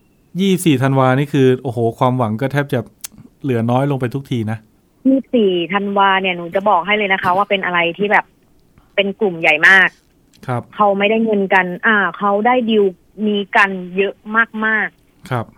[0.00, 2.80] 24ธันวานี่คือ โอ้โห ความหวังก็แทบจะ
[3.42, 4.58] เหลือน้อยลงไปทุกทีนะ
[5.06, 8.24] ยี่สี่ธันวาเนี่ยหนูจะบอกให้เลยนะคะ ว่าเป็นอะไรที่แบบ
[8.94, 9.88] เป็นกลุ่มใหญ่มาก
[10.46, 12.84] ครับ เขาไม่ได้เงินกัน อ่า เขาได้ดิว
[13.26, 14.14] นี้กันเยอะ
[14.66, 14.88] มาก
[15.30, 15.57] ครับๆ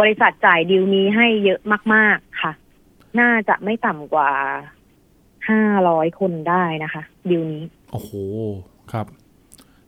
[0.00, 1.60] บริษัทจ่ายดิวนี้ให้เยอะ
[1.94, 2.52] มาก ๆ ค่ะ
[3.20, 4.30] น่าจะไม่ต่ำกว่า
[5.48, 8.10] ห้าร้อยคนได้นะคะดิวนี้ โอ้โห
[8.92, 9.06] ครับ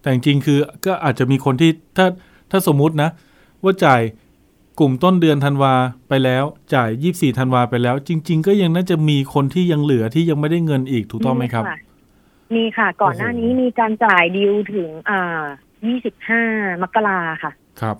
[0.00, 2.06] แต่จริงๆ คือก็อาจจะมีคนที่ถ้า
[2.50, 3.10] ถ้าสมมุตินะ
[3.64, 4.02] ว่าจ่าย
[4.78, 5.74] กลุ่มต้นเดือนธันวา
[6.08, 6.44] ไปแล้ว
[6.74, 11.78] จ่ายยี่สี่ธันวาไปแล้ว จริง ๆ ก็ยังน่าจะมีคนที่ยังเหลือที่ยังไม่ได้เงินอีกถูกต้องไหมครับะ
[12.54, 15.42] มีค่ะ ก่อนหน้านี้มีการจ่ายดิวถึงอ่า
[15.86, 16.42] ยี่สิบห้า
[16.82, 17.96] มกราค่ะ ครับ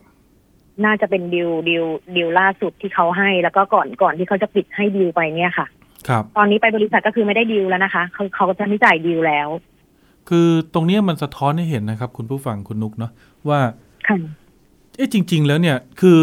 [0.84, 1.84] น่าจะเป็นดิวดิว
[2.16, 5.66] ดิวล่าสุดที่เขาให้ แล้วก็ก่อนก่อนที่เขาจะปิดให้ดิวไปเนี่ยค่ะ
[6.08, 9.48] ครับ ตอนนี้ไปบริษัทก็คือไม่ได้ดิวแล้วนะคะเขาเขาก็จะไม่จ่ายดิวแล้ว
[10.28, 13.12] คือตรงเนี้ยมันสะท้อนให้เห็นนะครับ คุณผู้ฟังคุณนุกเนาะ
[13.48, 13.60] ว่า
[14.08, 14.16] ค่ะ
[14.96, 16.18] เอ๊ะจริง ๆ แล้วเนี่ย คือ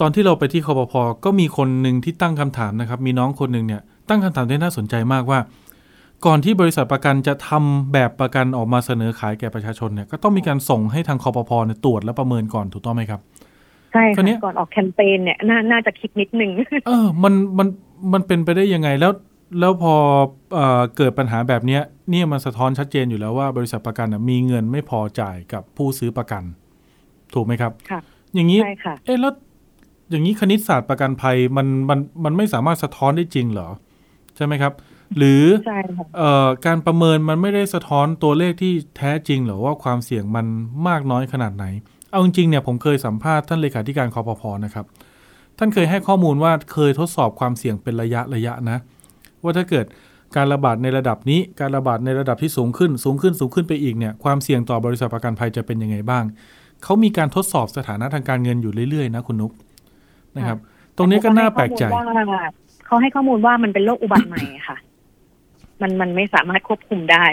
[0.00, 5.38] ตอนที่เราไปที่คอปพอก็มีคนหนึ่งที่ตั้งคำถามนะครับ มีน้องคนหนึ่งเนี่ย ตั้งคำถามที่น่าสนใจมากว่า
[6.26, 13.20] ก่อนที่บริษัทประกันจะทำแบบประกันออกมาเสนอขายแก่ประชาชนเนี่ยก็ต้องมีการส่งให้ทางคอปพอเนี่ยตรวจและประเมินก่อนถูกต้องไหมครับ
[13.92, 16.50] ใช่คราวเนี้ยค่ะก่อนออกแคมเปญเนี่ยน่าน่าจะคิดนิดนึง
[16.86, 17.68] เออ มันมัน
[18.12, 19.12] มันเป็นไปได้ยังไงแล้ว
[19.60, 19.94] แล้วพอ
[20.54, 26.42] เออเกิดปัญหาแบบเนี้ยเนี่ยมันสะท้อนชัดเจนอยู่แล้วว่าบริษัทประกันน่ะมีเงินไม่พอจ่ายกับผู้ซื้อประกัน
[27.34, 28.00] ถูกไหมครับค่ะ
[28.34, 29.32] อย่างนี้ใช่ค่ะเอ๊ะแล้ว
[30.10, 33.68] อย่างนี้คณิตศาสตร์ประกันภัยมันมันมันไม่สามารถสะท้อนได้จริงเหรอ
[34.36, 34.72] ใช่ไหมครับ
[35.16, 40.46] หรือใช่ค่ะเอ่อการประเมินมันไม่ได้สะท้อนตัวเลขที่แท้จริงหรือว่าความเสี่ยงมัน
[40.88, 41.64] มากน้อยขนาดไหน
[42.10, 44.86] เอาจริงๆเนี่ยผมเคยสัมภาษณ์ท่านเลขาธิการคอปพนะครับ
[45.58, 48.78] ท่านเคยให้ข้อมูลว่าเคยทดสอบความเสี่ยงเป็นระยะระยะนะ
[49.42, 49.86] ว่าถ้าเกิด
[50.36, 56.24] การระบาดในระดับนี้ การระบาดในระดับที่สูงขึ้น สูงขึ้นสูงขึ้นไปอีกเนี่ยความเสี่ยงต่อบริษัทประกันภัยจะเป็นยังไงบ้าง
[56.84, 59.52] เขามีการทดสอบสถานะทางการเงินอยู่เรื่อยๆนะคุณนุก
[60.36, 60.58] นะครับ
[60.96, 61.84] ตรงนี้ก็น่าแปลกใจ
[62.86, 64.76] เขาให้ข้อมูลว่ามันเป็นโรคอุบัติใหม่ค่ะ
[65.82, 67.24] มันมันไม่สามารถควบคุมได้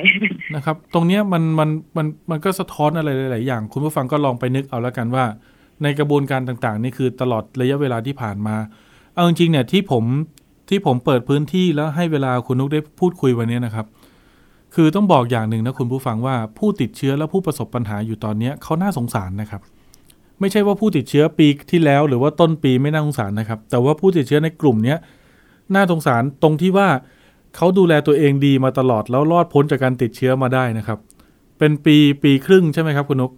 [0.56, 5.26] นะครับ ตรงเนี้ยมันมันมันมันก็สะท้อนอะไรหลาย ๆ อย่าง คุณผู้ฟังก็ลองไปนึกเอาแล้วกันว่า
[5.84, 8.56] ในกระบวนการต่าง ๆ นี่คือตลอดระยะเวลาที่ผ่านมา
[9.14, 10.04] เอาจริง ๆ เนี่ยที่ผม
[10.70, 13.86] ที่ผมเปิดพื้นที่แล้วให้เวลาคุณนุกได้พูดคุยวันนี้นะครับ
[14.76, 19.62] คือต้องบอกอย่างหนึ่งนะคุณผู้ฟังว่าผู้ติดเชื้อและผู้ประสบปัญหาอยู่ตอนเนี้ยเขาน่าสงสารนะครับ
[20.40, 24.98] ไม่ใช่ว่าผู้ติดเชื้อปีที่แล้ว หรือว่าต้นปีไม่น่าสงสารนะครับ แต่ว่าผู้ติดเชื้อในกลุ่มเนี้ย
[25.76, 26.88] น่าสงสารตรงที่ว่า
[27.56, 31.00] เขาดูแลตัวเองดีมาตลอดแล้วรอดพ้นจากการติดเชื้อมาได้นะครับ
[31.60, 33.32] เป็นปีปีครึ่งใช่ไหมครับ คุณนก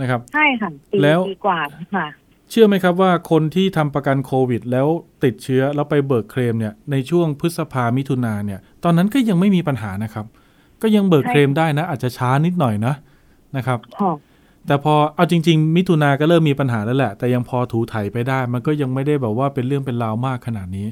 [0.00, 1.60] นะครับ ใช่ค่ะปีแล้วปีกว่า
[1.96, 2.06] ค่ะ
[2.50, 4.86] เชื่อไหมครับว่าคนที่ทำประกันโควิด แล้ว
[5.24, 10.26] ติดเชื้อแล้วไปเบิกเคลมเนี่ย ในช่วงพฤษภามิถุนาเนี่ย ตอนนั้นก็ยังไม่มีปัญหานะครับ
[10.82, 12.94] ก็ยังเบิกใช่เคลมได้นะ อาจจะช้านิดหน่อยนะ
[13.56, 14.12] นะครับค่ะ
[14.66, 20.86] แต่พอเอาจริง ๆ มิถุนาก็เริ่มมีปัญหาแล้วแหละ แต่ยังพอถูไถไปได้ มันก็ยังไม่ได้แบบว่าเป็นเรื่องเป็นราวมากขนาดนี้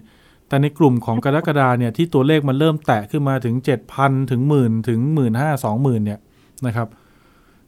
[0.53, 3.55] แต่ในกลุ่มของกรกฎาเนี่ยที่ตัวเลขมันเริ่มแตะขึ้นมาถึง
[3.93, 6.21] 7,000 ถึงหมื่นถึงหมื่นห้าสองหมื่นเนี่ย
[6.67, 6.89] นะครับ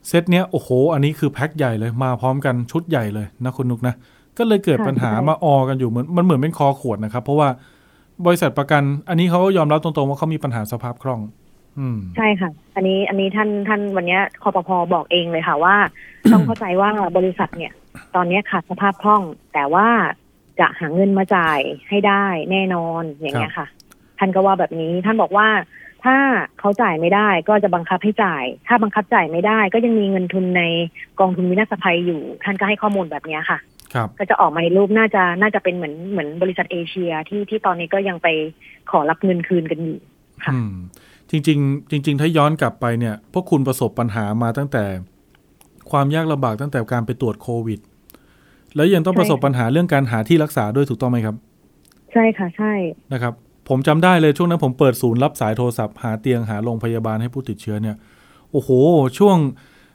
[0.07, 3.95] เซตเนี้ยโอ้โห อันนี้คือแพ็คใหญ่เลยมาพร้อมกันชุดใหญ่เลยนะคุณนุกนะ
[4.37, 7.49] ก็เลยเกิดปัญหามาออกันอยู่เหมือนมันเหมือนเป็นคอขวดนะครับ เพราะว่า
[8.25, 11.21] บริษัทประกัน อันนี้เขาก็ยอมรับตรงๆว่าเขามีปัญหาสภาพคล่อง
[11.79, 15.75] อืมใช่ค่ะ อันนี้อันนี้ท่านท่านวันเนี้ยคอปพอบอกเองเลยค่ะว่า
[16.31, 17.73] ต้องเข้าใจว่าบริษัทเนี่ย
[18.15, 19.21] ตอนเนี้ยขาดสภาพคล่อง
[19.53, 19.87] แต่ว่า
[20.59, 23.67] จะหาเงินมาจ่ายให้ได้แน่นอนอย่างเงี้ยค่ะ
[24.19, 25.47] ท่านก็ว่าแบบนี้ท่านบอกว่า
[26.05, 26.15] ถ้า
[26.59, 30.63] เขาจ่ายไม่ได้ก็จะบังคับให้จ่าย ถ้าบังคับจ่ายไม่ได้ ก็ยังมีเงินทุนใน
[31.19, 33.57] กองทุนวินาศภัยอยู่ ท่านก็ให้ข้อมูลแบบเนี้ยค่ะ
[33.93, 38.27] ครับก็จะออกมาในรูปน่าจะน่าจะเป็นเหมือนเหมือนบริษัทเอเชียที่ที่ตอนนี้ก็ยังไป
[38.91, 39.99] ขอรับเงินคืนกันอยู่
[40.45, 40.73] ค่ะอืม
[41.29, 44.83] จริงๆจริง ๆ ถ้าย้อนกลับไปเนี่ย พวกคุณประสบปัญหามาตั้งแต่
[45.91, 47.79] ความยากลำบากตั้งแต่การไปตรวจโควิด
[48.75, 51.35] แล้วยังต้องใช่ประสบปัญหาเรื่องการหาที่รักษาด้วยถูกต้องไหมครับ
[52.13, 52.73] ใช่ค่ะใช่
[53.13, 53.33] นะครับ
[53.69, 57.95] ผมจำได้เลยช่วงนั้นผมเปิดศูนย์รับสายโทรศัพท์หาเตียงหาโรงพยาบาลให้ผู้ติดเชื้อเนี่ย
[58.51, 58.69] โอ้โห
[59.17, 59.37] ช่วง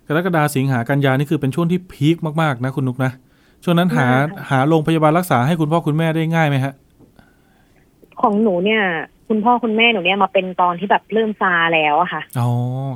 [0.06, 3.12] กรกฎาสิงหากันยานี่คือเป็นช่วงที่พีคมากๆนะคุณนุกนะ
[3.64, 4.06] ช่วงนั้นหา
[4.50, 6.72] หาโรงพยาบาลรักษาให้คุณพ่อคุณแม่ได้ง่ายไหมฮะ
[8.20, 8.82] ของหนูเนี่ย
[9.28, 12.48] คุณพ่อคุณแม่หนูเนี่ยมาเป็นตอนที่แบบเริ่มซาแล้วอะค่ะอ๋อ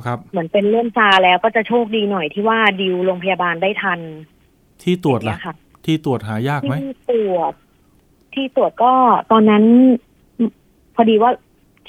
[0.05, 3.99] ครับ เหมือนเป็นเริ่มซาแล้วก็จะโชคดีหน่อยที่ว่าดิวโรงพยาบาลได้ทัน
[4.83, 7.53] ที่ตรวจอย่างล่ะเงี้ยค่ะ ที่ตรวจหายากไหมที่ตรวจ
[8.33, 8.93] ที่ตรวจก็
[9.31, 9.63] ตอนนั้น
[10.95, 11.31] พอดีว่า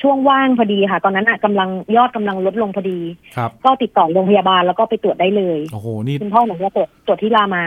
[0.03, 2.99] ช่วงว่างพอดีค่ะ ตอนนั้นอะกำลังยอดกำลังลดลงพอดี
[3.37, 7.65] ครับก็ติดต่อโรงพยาบาลแล้วก็ไปตรวจได้เลยโอ้โหนี่คุณพ่อหนูก็ตรวจตรวจที่รามา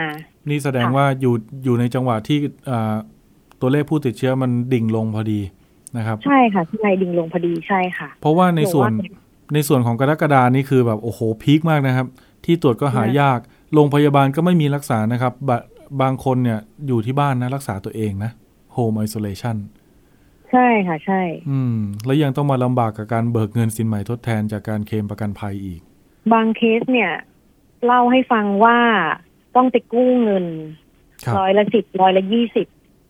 [0.50, 2.38] นี่แสดงค่ะว่าอยู่อยู่ในจังหวะที่
[2.70, 2.96] อ่า
[3.62, 5.40] ตัวเลขผู้ติดเชื้อมันดิ่งลงพอดี
[5.98, 12.08] นะครับ ใช่ค่ะที่ในดิ่งลงพอดีใช่ค่ะ เพราะว่าในส่วนหรือว่าในส่วนของกรกฎานี่คือแบบโอ้โหพีคมากนะครับ
[12.46, 13.40] ที่ตรวจก็หายาก
[13.74, 15.34] โรงพยาบาลก็ไม่มีรักษานะครับ
[15.90, 18.32] บะบางคนเนี่ยอยู่ที่บ้านนะรักษาตัวเองนะ
[18.76, 19.58] home isolation
[20.52, 25.82] ใช่ค่ะ ใช่ อืม แล้วยังต้องมาลำบากกับการเบิกเงินสินใหม่ทดแทนจากการเคลมประกันภัยอีก
[26.34, 27.12] บางเคสเนี่ย
[27.86, 28.78] เล่าให้ฟังว่า
[29.56, 30.46] ต้องไปกู้เงิน
[31.24, 32.68] ครับร้อยละสิบร้อยละยี่สิบ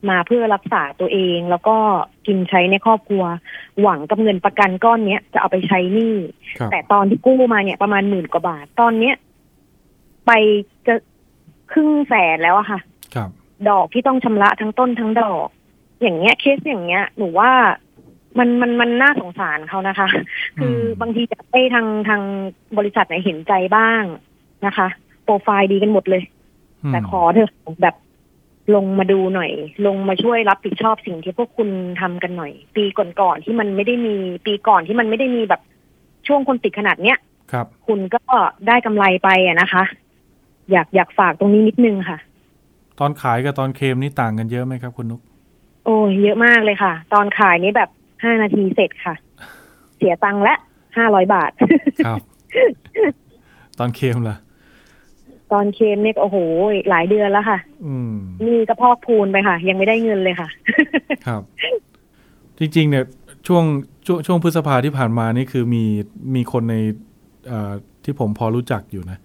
[0.09, 1.77] มาเพื่อรักษาตัวเอง แล้วก็
[2.27, 3.23] กินใช้ในครอบครัว
[3.81, 6.15] หวังกับเงินประกันก้อนเนี้ยจะเอาไปใช้หนี้
[6.59, 9.15] ครับแต่ตอนที่กู้มาเนี่ยประมาณหมื่นกว่าบาทตอนเนี้ย
[10.27, 10.31] ไป
[10.78, 10.78] จะ
[11.71, 12.79] ครึ่งแสนแล้วอะค่ะ
[13.15, 13.29] ครับ
[13.69, 15.47] ดอกที่ต้องชำระทั้งต้นทั้งดอก
[16.01, 17.51] อย่างเงี้ยเคสอย่างเงี้ย หนูว่า
[18.37, 20.07] มันมันมันน่าสงสารเขานะคะ
[20.59, 22.21] คือบางทีจะให้ทางทาง
[22.77, 24.03] บริษัทไหนเห็นใจบ้าง
[24.65, 24.87] นะคะ
[25.23, 26.23] โปรไฟล์ดีกันหมดเลย
[26.89, 27.51] มแต่ขอเถอะ
[27.81, 27.95] แบบ
[28.75, 29.51] ลงมาดูหน่อย
[29.85, 31.69] ลงมาช่วยรับผิดชอบสิ่งที่พวกคุณ
[32.01, 35.61] ทำกันหน่อย ปีก่อนๆที่มันไม่ได้มีปีก่อนที่มันไม่ได้มีแบบ
[36.27, 37.17] ช่วงคนติดขนาดเนี้ย
[37.51, 38.23] ครับ คุณก็
[38.67, 39.83] ได้กำไรไปอะนะคะ
[40.71, 42.17] อยากอยากฝากตรงนี้นิดนึงค่ะ
[42.99, 45.21] ตอนขายกับตอนเคลมนี่ต่างกันเยอะไหมครับ คุณนุก
[45.85, 47.89] โอ้ยเยอะมากเลยค่ะ ตอนขายนี้แบบ
[48.23, 49.15] ห้านาทีเสร็จค่ะ
[49.97, 50.55] เสียตังค์ละ
[50.97, 51.51] ห้าร้อยบาท
[52.05, 52.19] ครับ
[53.79, 54.37] ตอนเคลมล่ะ
[55.51, 56.37] ตอนเคลมเนี่ยโอ้โห
[56.89, 58.13] หลายเดือนแล้วค่ะ อืม
[58.47, 60.49] นี่ก็พอกพูนไปค่ะ ยังไม่ได้เงินเลยค่ะ
[61.25, 61.41] ครับ
[62.59, 63.05] จริง ๆ เนี่ย
[63.47, 63.63] ช่วง
[64.05, 65.83] ช่วงช่วงพฤษภาที่ผ่านมานี่คือมี
[66.35, 66.75] มีคนใน
[67.47, 67.71] เอ่อ
[68.03, 69.17] ที่ผมพอรู้จักอยู่นะ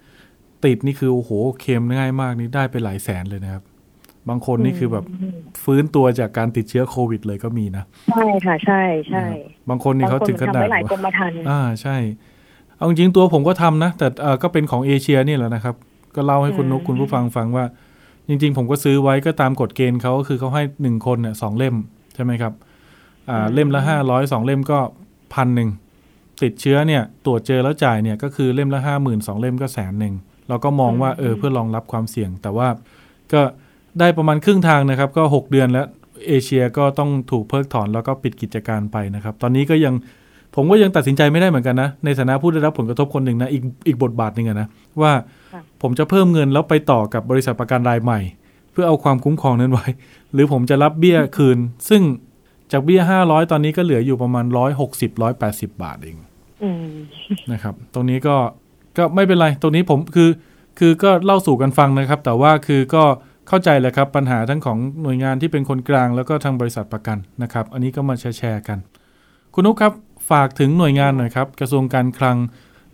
[0.65, 3.63] ติดนี่คือโอ้โหเคลมง่ายมากนี่ได้ไปหลายแสนเลยนะครับ
[4.29, 5.05] บางคนนี่คือแบบ
[5.65, 11.97] ฟื้นตัวจากการติดเชื้อโควิดเลยก็มีนะใช่ค่ะ ใช่ใช่นะครับบางคนนี่เขาถึงขนาดบางคทำไว้หลายกรมธรรม์อ่าใช่
[12.77, 15.75] เอาจริงๆตัวผมก็ทำนะ แต่เอ่อก็เป็นของเอเชียนี่แหละนะครับ
[16.17, 17.65] ก็เล่าให้คุณนุกคุณผู้ฟังฟังว่า
[18.29, 21.75] จริง ๆ ผมก็ซื้อไว้ก็ตามกฎเกณฑ์เขาก็คือเขาให้หนึ่งคนเนี่ยสองเล่ม
[22.15, 22.53] ใช่ไหมครับ
[23.31, 24.79] อ่าเล่มละห้าร้อยสองเล่มก็
[25.35, 25.71] พันหนึ่ง
[26.43, 30.15] ติดเชื้อเนี่ยตรวจเจอแล้วจ่ายเนี่ยก็คือเล่มละห้าหมื่นสองเล่มก็แสนหนึ่ง
[30.49, 32.69] เราก็มองว่าเออเพื่อรองรับความเสี่ยง แต่ว่า
[33.33, 33.43] ก็
[34.01, 35.87] ได้ประมาณครึ่งทางนะครับ ก็หกเดือนแล้ว
[36.29, 39.95] เอเชียก็ต้องถูกเพิกถอนแล้วก็ปิดกิจการไปนะครับ ตอนนี้ก็ยัง
[40.55, 44.69] ผมก็ยังตัดสินใจไม่ได้เหมือนกันนะ ในฐานะผู้ได้รับผลกระทบคนหนึ่งนะอีกอีกบทบาทหนึ่งอะนะ
[45.03, 45.13] ว่า
[45.53, 48.21] ค่ะผมจะเพิ่มเงินแล้วไปต่อกับบริษัทประกันรายใหม่
[48.73, 49.87] เพื่อเอาความคุ้มครองนั้นไว้
[50.33, 52.03] หรือผมจะรับเบี้ยคืน ซึ่ง
[52.73, 56.19] จากเบี้ยห้าร้อยตอนนี้ก็เหลืออยู่ประมาณร้อยหกสิบร้อยแปดสิบาทเอง
[56.63, 56.95] อืม
[57.53, 58.37] นะครับ ตรงนี้ก็
[58.97, 60.31] ก็ไม่เป็นไร ตรงนี้ผมคือ
[60.79, 63.05] คือก็เล่าสู่กันฟังนะครับ แต่ว่าคือก็
[63.49, 68.79] เข้าใจแหละครับปัญหาทั้งของหน่วยงานที่เป็นคนกลางแล้วก็ทางบริษัทประกันนะครับ อันนี้ก็มาแชร์กัน
[69.55, 69.93] คุณนุ๊กครับ
[70.31, 72.37] ฝากถึงหน่วยงานหน่อยครับ กระทรวงการคลัง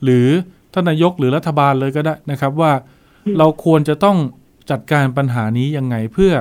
[0.05, 0.27] หรือ
[0.73, 2.73] ท่านนายกหรือรัฐบาลเลยก็ได้นะครับว่า
[3.39, 4.17] เราควรจะต้อง
[4.71, 6.33] จัดการปัญหานี้ยังไงเพื่อ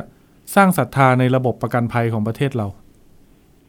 [0.56, 2.68] สร้างศรัทธาในระบบประกันภัยของประเทศเรา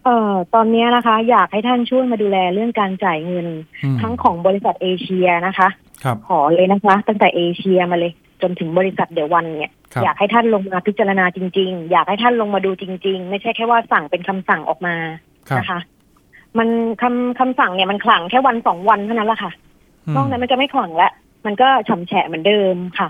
[0.05, 3.47] เอ่อตอนเนี้ยนะคะ อยากให้ท่านช่วยมาดูแลเรื่องการจ่ายเงิน
[3.85, 5.69] อืมทั้งของบริษัทเอเชียนะคะ
[6.05, 14.95] ครับขอเลยนะคะ ตั้งแต่เอเชียมาเลย จนถึงบริษัทเดวันเนี่ยครับอยากให้ท่านลงมาพิจารณาจริง ๆ อยากให้ท่านลงมาดูจริง ๆ ไม่ใช่แค่ว่าสั่งเป็นคำสั่งออกมา
[15.49, 15.81] ครับนะคะ
[16.59, 16.69] มัน
[17.03, 19.53] คำคำสั่งเนี่ยมันขลังแค่วันสองวันเท่านั้นแหละค่ะ
[20.07, 21.11] อืมนอกนั้นมันจะไม่ขลังละ
[21.47, 23.09] มันก็ฉ่ำแฉะเหมือนเดิมค่ะ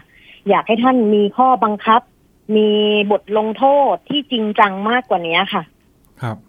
[0.49, 2.01] อยากให้ท่านมีข้อบังคับ
[2.57, 2.69] มี
[3.11, 5.65] บทลงโทษที่จริงจังมากกว่านี้ค่ะครับ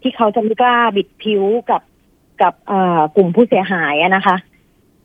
[0.01, 1.81] ที่เขาจะไม่กล้าบิดผิวกับ
[2.41, 4.35] กับเอ่อกลุ่มผู้เสียหายอะนะคะ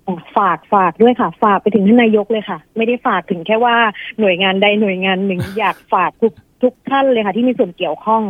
[0.07, 3.77] อะฝากฝากด้วยค่ะ ฝากไปถึงท่านนายกเลยค่ะ ไม่ได้ฝากถึงแค่ว่า
[4.21, 8.23] หน่วยงานใดหน่วยงานหนึ่งอยากฝากทุกทุกท่านเลยค่ะ ที่มีส่วนเกี่ยวข้อง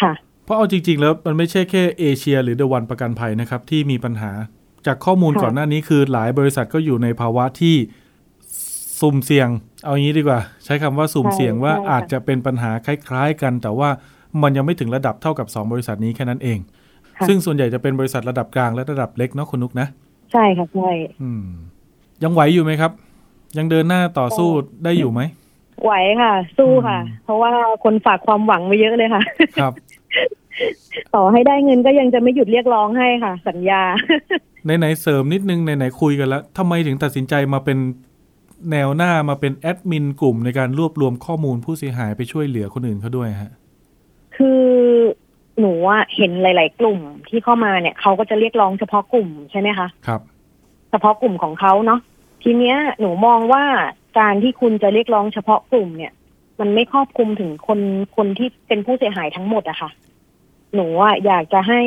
[0.00, 0.12] ค่ะ
[0.44, 4.32] เพราะเอาจริง ๆ แล้วมันไม่ใช่แค่เอเชีย หรือเดวันประกันภัยนะครับ ที่มีปัญหา
[4.86, 7.76] จากข้อมูลค่ะก่อนหน้านี้คือหลายบริษัทก็อยู่ในภาวะที่
[9.00, 9.48] สุ่มเสี่ยง
[9.84, 13.90] เอางี้ดีกว่า ใช้คำว่าสุ่มเสี่ยงว่าอาจจะเป็นปัญหาคล้าย ๆ กัน แต่ว่า
[14.42, 16.58] มันยังไม่ถึงระดับเท่ากับ 2 บริษัทนี้แค่นั้นเอง
[17.18, 19.86] ค่ะซึ่งส่วนใหญ่จะเป็นบริษัทระดับกลางและระดับเล็กเนาะคุณนุกนะ
[20.32, 20.90] ใช่ค่ะใช่
[21.22, 21.44] อืม
[22.22, 22.92] ยังไหวอยู่ไหมครับ
[23.58, 24.48] ยังเดินหน้าต่อสู้
[24.84, 25.20] ได้อยู่ไหม
[25.84, 25.92] ไหว
[26.22, 27.50] ค่ะ สู้ค่ะอืมเพราะว่า
[27.84, 29.22] คนฝากความหวังไว้เยอะเลยค่ะ
[29.60, 29.72] ครับ
[31.14, 33.82] ต่อให้ได้เงินก็ยังจะไม่หยุดเรียกร้องให้ค่ะ สัญญา
[34.64, 37.78] ไหนๆเสริมนิดนึงไหนๆคุยกันแล้วทำไมถึงตัดสินใจมาเป็น
[38.70, 43.50] แนวหน้ามาเป็นแอดมินกลุ่มในการรวบรวมข้อมูลผู้เสียหายไปช่วยเหลือคนอื่นเขาด้วยฮะ
[44.36, 44.60] คือ
[45.60, 50.20] หนูอะเห็นหลาย ๆ กลุ่มที่เข้ามาเนี่ยเขาก็จะเรียกร้องเฉพาะกลุ่มใช่ไหมคะครับ
[50.90, 52.00] เฉพาะกลุ่มของเขาเนาะ
[52.42, 53.64] ทีเนี้ยหนูมองว่า
[54.18, 56.12] การที่คุณจะเรียกร้องเฉพาะกลุ่มเนี่ย
[56.60, 57.80] มันไม่ครอบคลุมถึงคน
[58.16, 59.90] คนที่เป็นผู้เสียหายทั้งหมดอะค่ะ
[60.74, 61.82] หนูอะอยากจะให้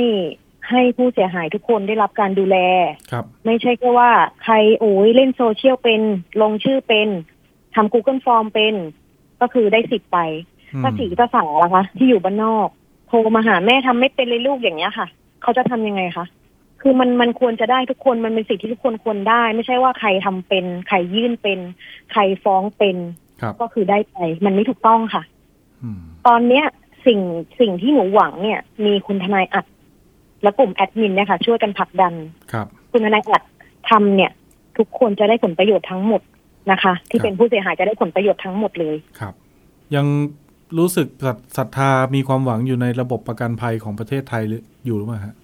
[0.70, 2.58] ให้ผู้เสียหายทุกคนได้รับการดูแล
[3.12, 4.12] ครับ ไม่ใช่แค่ว่า
[4.44, 6.02] ใครโอ้ยเล่นโซเชียลเป็น
[6.42, 7.10] ลงชื่อเป็น
[7.76, 8.76] ทำ Google Form เป็น
[9.42, 10.18] ก็คือได้สิทธิ์ไป
[10.76, 12.70] อืมถ้าสีภาษาล่ะคะที่อยู่บ้านนอก
[13.08, 15.08] โทรมาหาแม่ทำไม่เป็นเลยลูกอย่างเงี้ยค่ะ
[15.42, 16.26] เขาจะทำยังไงคะ
[16.82, 21.60] คือมันมันควรจะได้ทุกคนมันเป็นสิ่งที่ทุกคนควรได้ ไม่ใช่ว่าใครทำเป็นใครยื่นเป็น
[22.12, 22.98] ใครฟ้องเป็น
[23.42, 25.24] ครับก็คือได้ไปมันไม่ถูกต้องค่ะ
[25.84, 26.66] อืมตอนเนี้ย
[27.06, 27.20] สิ่ง
[27.60, 29.66] สิ่งที่หนูหวังเนี่ย มีคุณทนายอัด
[30.44, 32.14] และกลุ่มแอดมินเนี่ยค่ะช่วยกันผลักดัน
[32.52, 33.44] ครับ คุณทนายอัด
[33.90, 34.32] ทำเนี่ย
[34.78, 36.22] ทุกคนจะได้ผลประโยชน์ทั้งหมด
[36.72, 39.34] นะคะ ที่เป็นผู้เสียหายจะได้ผลประโยชน์ทั้งหมดเลยครับ
[39.96, 40.06] ยัง
[40.78, 45.36] รู้สึกศรัทศรัทธามีความหวังอยู่ในระบบประกันภัยของประเทศไทยหรืออยู่หรือเปล่าฮะ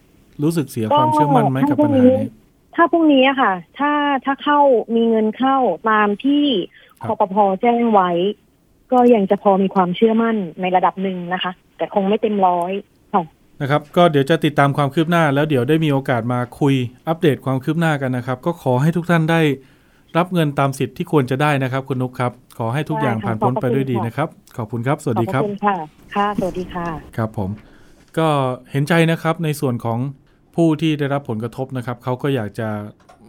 [0.44, 2.30] รู้สึกเสียความเชื่อมั่นไหมกับปัญหานี้
[2.76, 3.92] ถ้าพรุ่งนี้อะค่ะ ถ้า
[4.26, 4.60] ถ้าเข้า
[4.96, 5.58] มีเงินเข้า
[5.90, 6.46] ตามที่
[7.02, 8.12] ครัคบอปพแจ้งไว้
[8.92, 12.72] ก็ยังจะพอมีความเชื่อมั่นในระดับหนึ่งนะคะ แต่คงไม่เต็มร้อย
[13.14, 13.24] ค่ะ
[13.62, 16.76] นะครับ ก็เดี๋ยวจะติดตามความคืบหน้า แล้วเดี๋ยวได้มีโอกาสมาคุย
[17.08, 19.42] อัปเดตความคืบหน้ากันนะครับ ก็ขอให้ทุกท่านได้
[20.18, 25.76] รับเงินตามสิทธิ์ที่ควรจะได้นะครับ คุณนุกครับ ขอให้ทุกอย่างได้ค่ะผ่านพ้นขอบพไประคุณด้วยดีค่ะนะครับ ขอบคุณครับ สวัสดีขอบครับคุณค่ะ
[26.16, 27.50] ค่ะ สวัสดีค่ะ ครับผม
[28.18, 28.28] ก็
[28.72, 30.00] เห็นใจนะครับในส่วนของ
[30.56, 32.68] ผู้ที่ได้รับผลกระทบนะครับเขาก็อยากจะ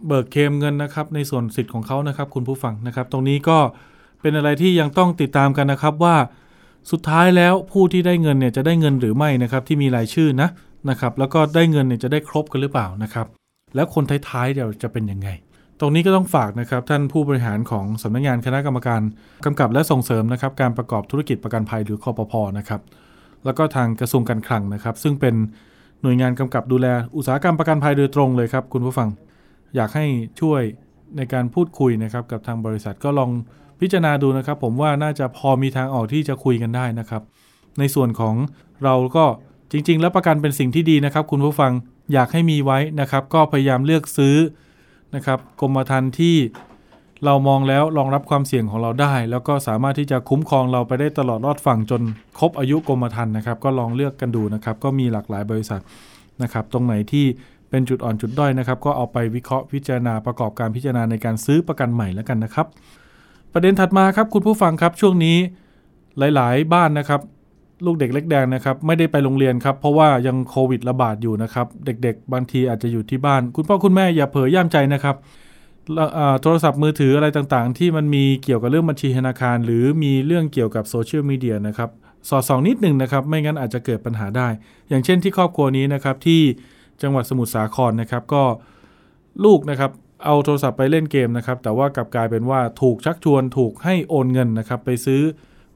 [0.06, 3.58] เบิกเคลมเงินนะครับ ในส่วนสิทธิ์ของเขานะครับ คุณผู้ฟังนะครับ ตรงนี้ก็
[4.20, 6.16] เป็นอะไรที่ยังต้องติดตามกันนะครับว่า
[6.90, 10.48] สุดท้ายแล้วผู้ที่ได้เงินเนี่ยจะได้เงินหรือไม่นะครับที่มีรายชื่อนะ
[10.90, 13.26] นะครับ แล้วก็ได้เงินเนี่ยจะได้ครบกันหรือเปล่านะครับ
[13.74, 15.28] แล้วคนท้ายๆเดี๋ยวจะเป็นยังไง
[15.84, 19.02] ตรงนี้ก็ต้องฝากนะครับท่านผู้บริหารของสำนักงานคณะกรรมการ
[19.44, 22.80] กำกับและส่งเสริมนะครับการประกอบธุรกิจประกันภัยหรือคอปพอนะครับ
[23.44, 25.34] แล้วก็ทางกระทรวงการคลังนะครับ ซึ่งเป็น
[26.02, 29.08] หน่วยงานกำกับดูแลอุตสาหกรรมประกันภัยโดยตรงเลยครับคุณผู้ฟัง
[29.76, 30.06] อยากให้
[30.40, 30.60] ช่วย
[31.16, 33.30] ในการพูดคุยนะครับกับทางบริษัทก็ลอง
[33.80, 37.22] พิจารณาดูนะครับ ผมว่าน่าจะพอมีทางออกที่จะคุยกันได้นะครับ
[37.78, 38.34] ในส่วนของ
[38.84, 39.24] เราก็
[39.72, 41.72] จริง ๆ แล้วประกันเป็นสิ่งที่ดีนะครับ คุณผู้ฟัง
[42.12, 44.36] อยากให้มีไว้นะครับ ก็พยายามเลือกซื้อ
[45.14, 46.36] นะครับกรมธรรม์ที่
[47.24, 52.02] เรามองแล้วรองรับความเสี่ยงของเราได้ แล้วก็สามารถที่จะคุ้มครองเราไปได้ตลอดรอดฝั่งจน
[52.38, 55.80] ครบอายุกรมธรรม์นะครับ ก็ลองเลือกกันดูนะครับ ก็มีหลากหลายบริษัท
[56.42, 57.26] นะครับ ตรงไหนที่
[57.70, 62.66] เป็นจุดอ่อนจุดด้อยนะครับ ก็เอาไปวิเคราะห์พิจารณาประกอบการพิจารณาในการซื้อประกันใหม่แล้วกันนะครับ
[63.52, 65.36] ประเด็นถัดมาครับคุณผู้ฟังครับช่วงนี้
[66.18, 67.20] หลาย ๆ บ้านนะครับ
[67.86, 75.16] ลูกเด็กเล็กแดงนะครับไม่ได้ไปโรงเรียนครับเพราะว่ายังโควิดระบาดอยู่นะครับ เด็กๆ บางทีอาจจะอยู่ที่บ้าน คุณพ่อคุณแม่อย่าเผยย่ามใจนะครับ
[76.42, 81.90] โทรศัพท์มือถืออะไรต่างๆ ที่มันมีเกี่ยวกับเรื่องบัญชีธนาคาร หรือมีเรื่องเกี่ยวกับโซเชียลมีเดียนะครับ
[82.28, 84.48] สอดส่องนิดหนึ่งนะครับ ไม่งั้นอาจจะเกิดปัญหาได้
[84.88, 86.42] อย่างเช่นที่ครอบครัวนี้นะครับที่
[87.02, 88.42] จังหวัดสมุทรสาครนะครับก็
[89.44, 89.90] ลูกนะครับ
[90.24, 95.22] เอาโทรศัพท์ไปเล่นเกมนะครับแต่ว่ากลับกลายเป็นว่าถูกชักชวนถูกให้โอนเงินนะครับไปซื้อ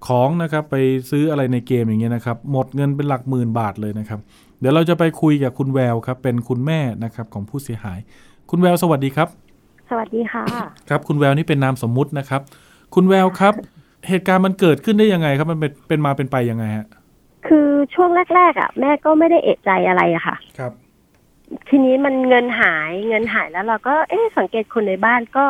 [0.07, 0.77] ของนะครับไป
[1.11, 4.21] ซื้ออะไรในเกมอย่างเงี้ยนะครับหมดเงินเป็นหลักหมื่นบาทเลยนะครับ
[4.61, 7.99] เดี๋ยวเราจะไปคุยกับคุณแววครับเป็นคุณแม่นะครับของผู้เสียหาย
[8.51, 9.29] คุณแววสวัสดีครับ
[9.91, 10.45] สวัสดีค่ะ
[10.89, 12.41] ครับคุณแววนี่เป็นนามสมมุตินะครับ
[12.95, 13.55] คุณแววครับ
[14.09, 16.87] เหตุการณ์มันเกิดขึ้นได้ยังไงครับ มันเป็นเป็นมาเป็นไปยังไงฮะ
[17.47, 20.73] คือช่วงแรกๆอะ แม่ก็ไม่ได้เอะใจอะไรอะค่ะ ครับ
[21.69, 25.45] ทีนี้มันเงินหายเงินหายแล้วเราก็เอ๊ะสังเกตคนในบ้านก็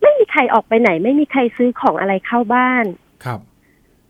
[0.00, 2.84] ไม่มีใครออกไปไหน ไม่มีใครซื้อของอะไรเข้าบ้าน
[3.24, 3.40] ครับ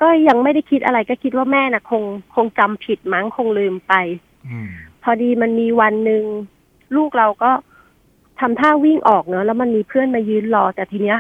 [0.03, 2.03] ก็ยังไม่ได้คิดอะไรก็คิดว่าแม่น่ะ คง
[2.35, 3.95] คงจำผิดมั้งคงลืมไป
[4.49, 4.69] อืม
[5.03, 6.25] พอดีมันมีวันหนึ่ง
[6.97, 7.51] ลูกเราก็
[8.41, 11.19] ทำท่าวิ่งออกเนอะแล้วมันมีเพื่อนมายืนรอ แต่ทีเนี้ย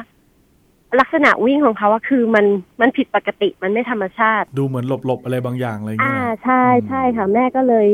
[1.00, 2.46] ลักษณะวิ่งของเขาอะคือมัน
[2.80, 7.88] มันผิดปกติมันไม่ธรรมชาติ ดูเหมือนหลบๆอะไรบางอย่างอะไรอย่างเงี้อ่ายนะใช่อืมใช่ค่ะ แม่ก็เลย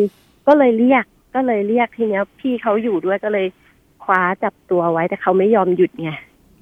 [0.46, 3.46] ก็เลยเรียก ก็เลยเรียกทีเนี้ย พี่เขาอยู่ด้วยก็เลย
[4.04, 6.10] คว้าจับตัวไว้แต่เขาไม่ยอมหยุดไง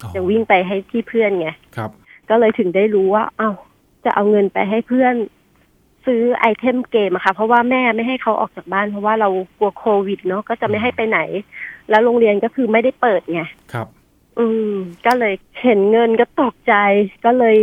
[0.02, 1.90] อ๋อจะวิ่งไปให้ที่เพื่อนไงครับ
[2.30, 3.50] ก็เลยถึงได้รู้ว่า เอ้า
[4.04, 5.14] จะเอาเงินไปให้เพื่อน
[6.06, 11.18] ซื้อไอเทมเกมอะค่ะ เพราะว่าแม่ไม่ให้เขาออกจากบ้าน เพราะว่าเรากลัวโควิดเนาะก็จะไม่ให้ไปไหน
[11.90, 13.86] แล้วโรงเรียนก็คือไม่ได้เปิดไงครับ
[14.38, 14.74] อืม
[15.06, 16.74] ก็เลยเห็นเงินก็ตกใจ
[17.24, 17.58] ก็เลย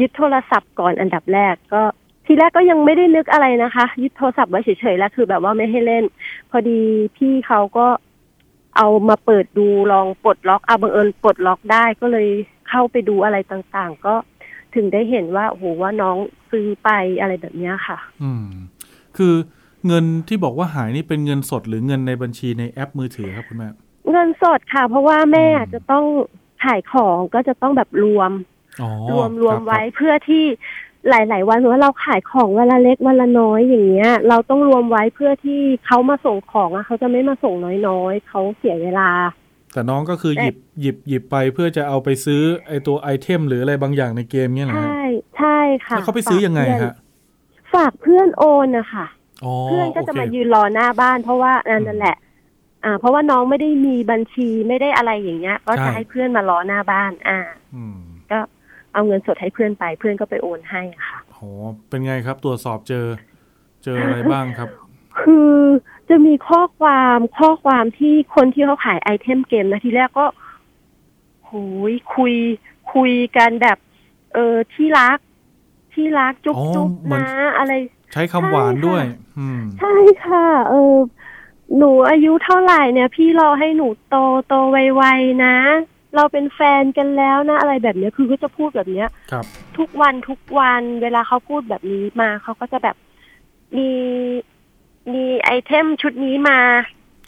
[0.00, 1.82] ยึดโทรศัพท์ก่อนอันดับแรกก็
[2.26, 6.04] ทีแรกก็ยังไม่ได้นึกอะไรนะคะ ยึดโทรศัพท์ไว้เฉยๆแล้วคือแบบว่าไม่ให้เล่น
[6.50, 6.80] พอดี
[7.16, 7.86] พี่เขาก็
[8.76, 12.28] เอามาเปิดดูลองปลดล็อกเอาบังเอิญปลดล็อกได้ก็เลย
[12.68, 14.14] เข้าไปดูอะไรต่างๆ ก็
[14.76, 16.16] ถึงได้เห็นว่าโอ้โหว่าน้อง
[16.50, 18.46] ซื้อไปอะไรแบบเนี้ยค่ะ อืม
[19.16, 19.34] คือ
[19.86, 23.68] เงินที่บอกว่าหายนี่เป็นเงินสดหรือเงินในบัญชีในแอปมือถือครับคุณแม่
[24.10, 26.04] เงินสดค่ะ เพราะว่าแม่อืมจะต้อง
[26.64, 28.30] ขายของก็จะต้องแบบรวม
[28.82, 30.44] อ๋อรวมรวมคบไว้เพื่อที่
[31.08, 37.54] หลาย ๆ วันสมมติว่าเราขายของวันละเล็กวันละน้อยอย่างเงี้ย เราต้องรวมไว้เพื่อที่เขามาส่งของอะเขาจะไม่มาส่ง
[37.88, 39.08] น้อยๆเขาเสียเวลา
[39.76, 44.90] แต่น้องก็คือหยิบหยิบหยิบไปเพื่อจะเอาไปซื้อไอตัว item หรืออะไรบางอย่างในเกมเนี่ยนะใช่ฮะ
[45.38, 46.94] ใช่ค่ะแล้วเขาไปซื้อยังไงฮะ
[47.74, 49.06] ฝากเพื่อนโอนนะคะ
[49.44, 52.16] อ๋อเพื่อนก็จะโคมายืนรอหน้าบ้าน เพราะว่านั่นนั่นแหละ
[52.84, 57.38] อ่า เพราะว่าน้องไม่ได้มีบัญชีไม่ได้อะไรอย่างเงี้ย ก็จะให้เพื่อนมารอหน้าบ้าน อ่า
[57.74, 57.98] อืม
[58.30, 58.38] ก็
[58.92, 61.40] เอาเงินสดให้เพื่อนไป เพื่อนก็ไปโอนให้อะค่ะโห
[61.88, 63.06] เป็นไงครับตรวจสอบเจอ
[63.84, 64.68] เจออะไรบ้างครับ
[65.20, 65.52] คือ
[66.08, 70.26] จะมีข้อความข้อความที่คนที่เขาขาย item เกมนะทีแรกก็
[71.44, 71.52] โห
[71.90, 72.34] ยคุย
[72.92, 73.78] คุยกันแบบ
[74.34, 75.18] เออที่รัก
[75.92, 77.72] ที่รักจุ๊บอ๋อจุ๊บเหมือนนะ อะไร
[78.12, 79.04] ใช้คำหวานด้วย
[79.38, 79.94] อืมใช่
[80.24, 80.96] ค่ะ เออ
[81.76, 84.16] หนูอายุเท่าไหร่เนี่ย พี่รอให้หนูโต
[84.48, 85.56] โตไวๆนะ
[86.16, 89.44] เราเป็นแฟนกันแล้วนะ อะไรแบบเนี้ยคือก็จะพูดแบบเนี้ย ครับ
[89.78, 92.96] ทุกวันทุกวันเวลาเขาพูดแบบนี้มาเขาก็จะแบบ
[93.76, 93.90] มี
[95.14, 96.58] มีไอเทมชุดนี้มา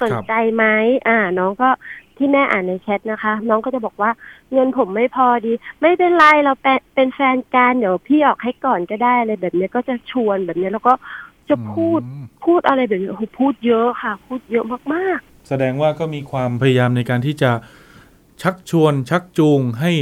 [0.02, 0.64] สนใจไหม
[1.08, 1.70] อ่า น้องก็
[2.16, 4.10] ที่แม่อ่านในแชทนะคะ น้องก็จะบอกว่า
[4.52, 10.94] เงินผมไม่พอดี ไม่เป็นไรเราเป็นเป็นแฟนกันเดี๋ยวพี่ออกให้ก่อนก็ได้อะไรแบบเนี้ยก็จะชวนแบบเนี้ยแล้วก็
[11.48, 14.64] จะพูดอืมพูดอะไรแบบนี้โอ้โหพูดเยอะค่ะ พูดเยอะ
[14.94, 15.18] มาก
[15.48, 17.50] แสดงว่าก็มีความพยายามในการที่จะ
[18.42, 19.92] ชักชวน ชักจูงให้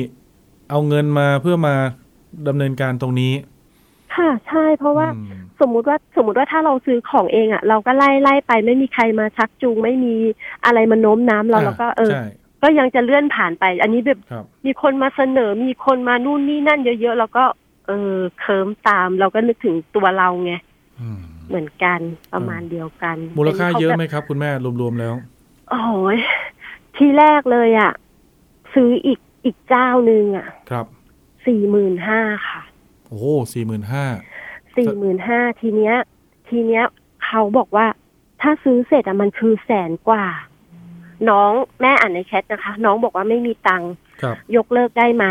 [0.70, 1.74] เอาเงินมาเพื่อมา
[2.48, 10.14] ดำเนินการตรงนี้ๆค่ะใช่เพราะว่าอืม สมมุติว่าสมมุติว่าถ้าเราซื้อของเองอะ่ะ เราก็ไล่ไล่ไปไม่มีใครมาชักจูง ไม่มี
[10.64, 12.24] อะไรมาโน้มน้ำเราเราก็เออใช่
[12.62, 17.44] ก็ยังจะเลื่อนผ่านไป อันนี้แบบครับมีคนมาเสนอมีคนมานู่นนี่นั่นเยอะๆแล้วก็
[17.86, 20.52] เออเคิมตาม เราก็นึกถึงตัวเราไง
[21.00, 22.00] อืมเหมือนกัน
[22.32, 24.50] ประมาณเดียวกัน มูลค่าเยอะไหมป็นครับ คุณแม่
[24.80, 25.14] รวมๆแล้ว
[25.70, 25.80] โอ้
[26.16, 26.18] ย
[26.96, 27.92] ที่แรกเลยอะ่ะ
[28.74, 30.86] ซื้ออีกอีกเจ้าหนึ่งอะ่ะ ครับ
[31.46, 32.60] สี่หมื่นห้าค่ะ
[33.08, 33.18] โอ้
[33.52, 34.04] สี่หมื่นห้า
[34.76, 35.94] สี่หมื่นห้าทีเนี้ย
[36.48, 36.84] ทีเนี้ย
[37.24, 37.86] เขาบอกว่า
[38.40, 40.26] ถ้าซื้อเสร็จอะมันคือแสนกว่า
[41.30, 45.26] น้องแม่อ่านในแชทนะคะ น้องบอกว่าไม่มีตังค์ครับยกเลิกได้ไหม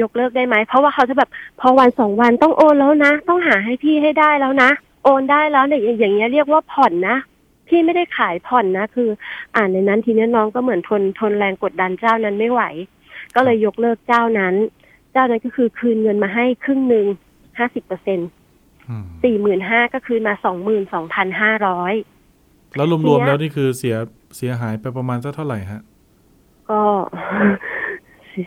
[0.00, 1.30] ยกเลิกได้ไหม เพราะว่าเขาจะแบบ
[1.60, 4.70] พอวันสองวันต้องโอนแล้วนะ ต้องหาให้พี่ให้ได้แล้วนะ
[5.04, 7.16] โอนได้แล้วเนี่ยอย่างอย่างเงี้ยเรียกว่าผ่อนนะ
[7.68, 9.08] พี่ไม่ได้ขายผ่อนนะ คือ
[9.56, 12.62] อ่านในนั้นทีเนี้ยน้องก็เหมือนทนทนแรงกดดันเจ้านั้นไม่ไหว
[13.34, 14.54] ก็เลยยกเลิกเจ้านั้น
[15.12, 17.06] เจ้านั้นก็คือคืนเงินมาให้ครึ่งหนึ่ง
[17.58, 18.28] ห้าสิบเปอร์เซ็นอืม
[19.24, 21.94] สี่หมื่นห้าก็คืนมาสองหมื่นสองพันห้าร้อย
[22.76, 23.96] แล้วทีรเนี้วมยๆแล้วนี่คือเสีย
[24.36, 25.80] เสียหายไปประมาณสักเท่าไหร่ฮะ
[26.70, 26.80] ก็
[28.30, 28.44] สี่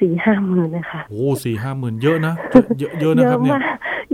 [0.00, 2.34] สี่ห้าหมื่นนะคะโอ้สี่ห้าหมื่นเยอะนะ
[2.78, 3.62] เยอะเยอะนะครับเนี่ยมาก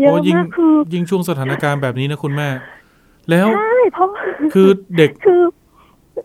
[0.00, 2.48] เยอะโอ้ยิ่งมากคือยิ่งช่วงสถานการณ์แบบนี้นะคุณแม่
[3.30, 4.08] แล้วใช่เพราะ
[4.54, 5.42] คือเด็กคือ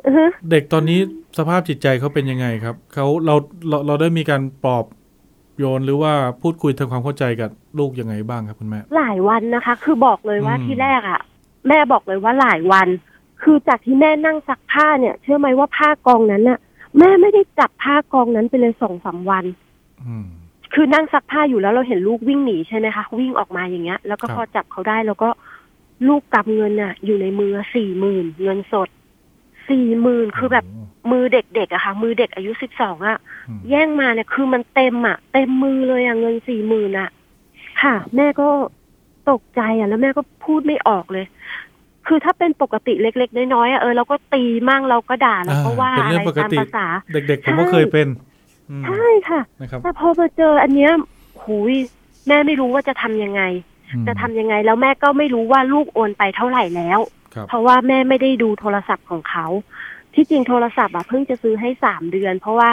[0.06, 1.00] อือฮะเด็กตอนนี้
[1.38, 3.36] สภาพจิตใจเขาเป็นยังไงครับเขาเรา
[3.70, 4.86] เราเราได้มีการปลอบ
[5.60, 7.49] โยนหรือว่าพูดคุยทำความเข้าใจกับ
[7.80, 11.22] ลูกยังไงบ้างครับคุณแม่ หลายวันนะคะ คือบอกเลยว่าอืม ที่แรกอะ่ะ
[11.68, 12.88] แม่บอกเลยว่าหลายวัน
[13.41, 16.60] คือจากที่แม่นั่งซักผ้าเนี่ย เชื่อไหมว่าผ้ากองนั้นน่ะ
[16.99, 19.45] แม่ไม่ได้จับผ้ากองนั้นไปเลยสองสามวัน
[20.03, 20.28] อืม
[20.74, 25.30] คือนั่งซักผ้าอยู่แล้วเราเห็นลูกวิ่งหนีใช่ไหมคะ วิ่งออกมาอย่างเงี้ย แล้วก็ครับ พอจับเขาได้แล้วก็
[26.08, 28.89] ลูกกำเงินน่ะ อยู่ในมือสี่หมื่นเงินสด
[29.70, 30.66] สี่หมื่นคือแบบ
[31.07, 37.09] โมือเด็กๆอะค่ะ มือเด็กอายุสิบสองอะอืมแย่งมาเนี่ยคือมันเต็มอะเต็มมือเลยอะเงินสี่หมื่นอะ
[37.82, 38.49] ค่ะ แม่ก็
[39.30, 41.26] ตกใจอะแล้วแม่ก็พูดไม่ออกเลย
[42.07, 48.07] คือถ้าเป็นปกติเล็ก ๆ น้อยๆอะเออเราก็ตีมั่งเราก็ด่าเราก็ว่าเป็นอะเรื่ไรองปกตามติภาษา เด็ก ๆ ผมก็เคยเป็น
[48.70, 50.91] อืมใช่ค่ะนะครับแต่พอมาเจออันเนี้ย
[51.43, 51.74] หุย
[52.28, 53.41] แม่ไม่รู้ว่าจะทำยังไง
[53.93, 57.14] อืมจะทำยังไงแล้วแม่ก็ไม่รู้ว่าลูกโอนไปเท่าไหร่แล้วครับ
[57.49, 59.45] เพราะว่าแม่ไม่ได้ดูโทรศัพท์ของเขา
[60.15, 62.69] ที่จริงโทรศัพท์อะเพิ่งจะซื้อให้สามเดือน เพราะว่า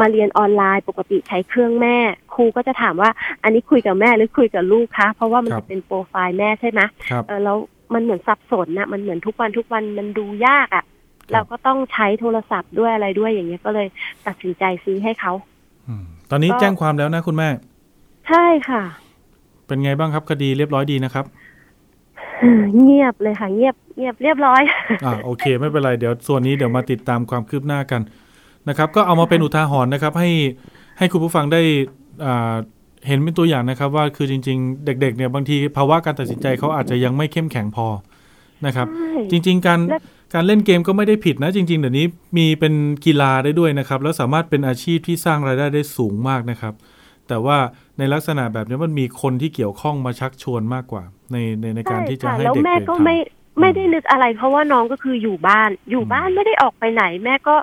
[0.00, 1.96] มาเรียนออนไลน์ปกติใช้เครื่องแม่
[2.34, 3.10] ครูก็จะถามว่า
[3.42, 6.80] อันนี้คุยกับแม่หรือคุยกับลูกคะ เพราะว่ามันครับจะเป็นโปรไฟล์แม่ใช่ไหม
[7.10, 7.56] ครับเออแล้ว
[7.94, 10.84] มันเหมือนสับสนนะมันเหมือนทุกวันทุกวันมันดูยากอะ
[11.32, 13.86] เราก็ต้องใช้โทรศัพท์ด้วยอะไรด้วยอย่างเงี้ยก็เลย
[14.26, 15.32] ตัดสินใจซื้อให้เขา
[15.88, 17.48] อืมตอนนี้ก็แจ้งความแล้วนะคุณแม่
[18.28, 18.82] ใช่ค่ะ
[19.66, 21.24] เป็นไงบ้างครับคดีเรียบร้อยดีนะครับ
[22.82, 24.62] เงียบเลยค่ะ เงียบเงียบเรียบร้อย
[25.04, 28.02] อ่าโอเค ไม่เป็นไรเดี๋ยวส่วนนี้เดี๋ยวมาติดตามความคืบหน้ากัน
[28.68, 30.30] นะครับ ก็เอามาเป็นอุทาหรณ์นะครับ ให้
[30.98, 31.60] ให้คุณผู้ฟังได้
[32.24, 32.54] อ่า
[33.06, 37.86] เห็นเป็นตัวอย่างนะครับ ว่าคือจริง ๆ เด็ก ๆ เนี่ยบางทีภาวะการตัดสินใจเขาอาจจะยังไม่เข้มแข็งพอ
[38.66, 40.00] นะครับใช่จริง ๆ การและ
[40.34, 42.74] การเล่นเกมก็ไม่ได้ผิดนะ จริง ๆ เดี๋ยวนี้มีเป็น
[43.04, 46.74] กีฬาได้ด้วยนะครับ แล้วสามารถเป็นอาชีพที่สร้างรายได้ได้สูงมากนะครับ
[47.32, 47.58] แต่ว่า
[47.98, 53.16] ในลักษณะแบบนี้มันมีคนที่เกี่ยวข้องมาชักชวนมากกว่า ในในในการที่จะช่ให้แล้วเด็กแม่ๆก็ทำไม่
[53.60, 57.56] ไม่ได้นึกอะไร เพราะว่าน้องก็คืออยู่บ้าน อยู่บ้านไม่ได้ออกไปไหน แม่ก็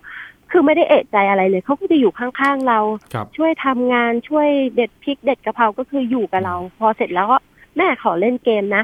[0.52, 2.80] คือไม่ได้เอะใจอะไรเลยเขาก็จะอยู่ข้างๆเรา
[3.14, 7.40] ครับช่วยทำงานช่วยเด็ดพริกเด็ดกะเพราก็คืออยู่กับเรา พอเสร็จแล้วก็
[7.78, 8.84] แม่ขอเล่นเกมนะ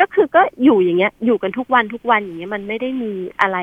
[0.00, 3.58] ก็คือก็อยู่อย่างเงี้ย อยู่กันทุกวันทุกวันอย่างเงี้ยมันไม่ได้มีอะไร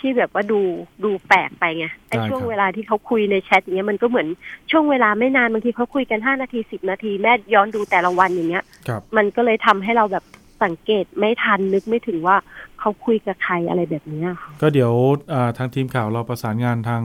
[0.00, 0.60] ที่แบบว่าดู
[1.04, 4.28] ดูแปลกไปไงไอ้ได้ช่วงครับเวลาที่เขาคุยในแชทอย่างเงี้ยมันก็เหมือน
[4.70, 10.24] ช่วงเวลาไม่นานบางทีเขาคุยกันห้านาทีสิบนาทีแม่ย้อนดูแต่ละวันอย่างเงี้ยครับมันก็เลยทำให้เราแบบ
[10.62, 12.36] สังเกตไม่ทันนึกไม่ถึงว่า
[12.80, 14.92] เขาคุยกับใครอะไรแบบเนี้ยค่ะก็เดี๋ยว
[15.32, 17.02] อ่าทางทีมข่าวเราประสานงานทาง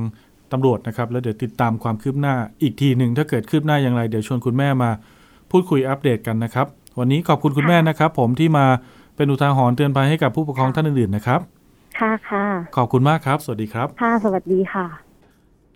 [0.52, 4.90] ตำรวจนะครับ แล้วเดี๋ยวติดตามความคืบหน้าอีกทีหนึ่งถ้าเกิดคืบหน้าอย่างไร เดี๋ยวชวนคุณแม่มา
[5.52, 6.68] พูดคุยอัปเดตกันนะครับ
[7.00, 8.66] วันนี้ขอบคุณคุณแม่นะครับ ผมที่มา
[9.16, 11.40] เป็นอุทาหรณ์เตือนภัยให้กับผู้ปกครองท่านอื่นๆนะครับ
[12.02, 12.46] ค่ะค่ะ
[12.78, 14.88] ขอบคุณมากครับ สวัสดีครับ ค่ะ สวัสดีค่ะ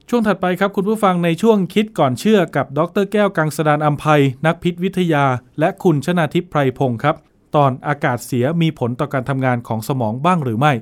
[0.09, 5.25] ช่วงถัดไปครับคุณผู้ฟังในช่วงคิดก่อนเชื่อกับดรแก้วกังสดานอัมภัยนักพิษวิทยา
[5.59, 7.15] และคุณชนาทิพย์ไพรพงศ์ครับ
[7.55, 10.73] ตอนอากาศเสียมีผลต่อการทำงานของสมองบ้างหรือไม่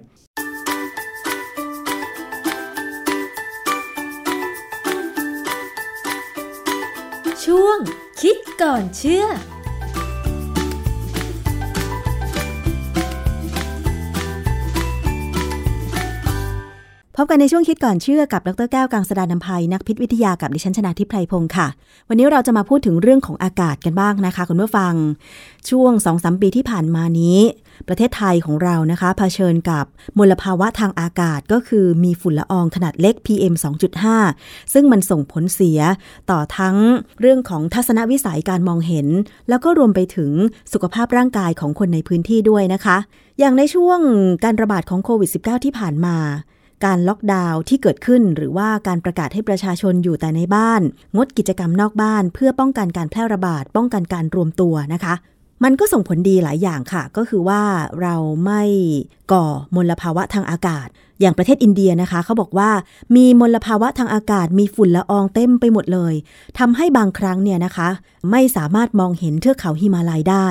[7.46, 7.78] ช่วง
[8.22, 9.26] คิดก่อนเชื่อ
[17.18, 21.68] พบกันในช่วงคิดก่อนเชื่อกับดรแก้วกังสดานนภัยนักพิษวิทยากับดิฉันชนาทิพไพรพงศ์ค่ะ
[22.10, 24.94] วันนี้เราจะมาพูดถึงเรื่องของอากาศกันบ้างนะคะคุณผู้ฟัง
[25.70, 27.40] ช่วง2อสปีที่ผ่านมานี้
[27.88, 29.86] ประเทศไทยของเรานะคะเผชิญกับ
[30.18, 33.54] มลภาวะทางอากาศก็คือมีฝุ่นละอองขนาดเล็ก PM
[34.14, 35.80] 2.5 ซึ่งมันส่งผลเสีย
[36.30, 36.78] ต่อทั้ง
[37.22, 39.08] เรื่องของทัศนวิสัยการมองเห็น
[39.50, 40.32] แล้วก็รวมไปถึง
[40.74, 42.98] สุขภาพร่างกายของคนในพื้นที่ด้วยนะคะ
[43.40, 44.00] อย่างในช่วง
[44.44, 46.18] การระบาดของโควิด -19 ที่ผ่านมา
[46.86, 50.82] การล็อกดาวน์ที่เกิดขึ้น หรือว่าการประกาศให้ประชาชนอยู่แต่ในบ้าน
[51.18, 55.14] งดกิจกรรมนอกบ้าน เพื่อป้องกันการแพร่ระบาด ป้องกันการรวมตัวนะคะ
[55.64, 57.62] มันก็ส่งผลดีหลายอย่างค่ะ ก็คือว่า
[58.02, 58.16] เรา
[58.46, 58.64] ไม่
[59.32, 60.88] ก่อมลภาวะทางอากาศ
[61.22, 62.70] อย่างประเทศอินเดียนะคะ เขาบอกว่า
[63.16, 66.14] มีมลภาวะทางอากาศ มีฝุ่นละอองเต็มไปหมดเลย
[66.60, 67.90] ทำให้บางครั้งเนี่ยนะคะ
[68.32, 70.48] ไม่สามารถมองเห็นเทือกเขาหิมาลัยได้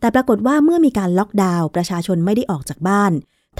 [0.00, 3.12] แต่ปรากฏว่าเมื่อมีการล็อกดาวน์ประชาชนไม่ได้ออกจากบ้าน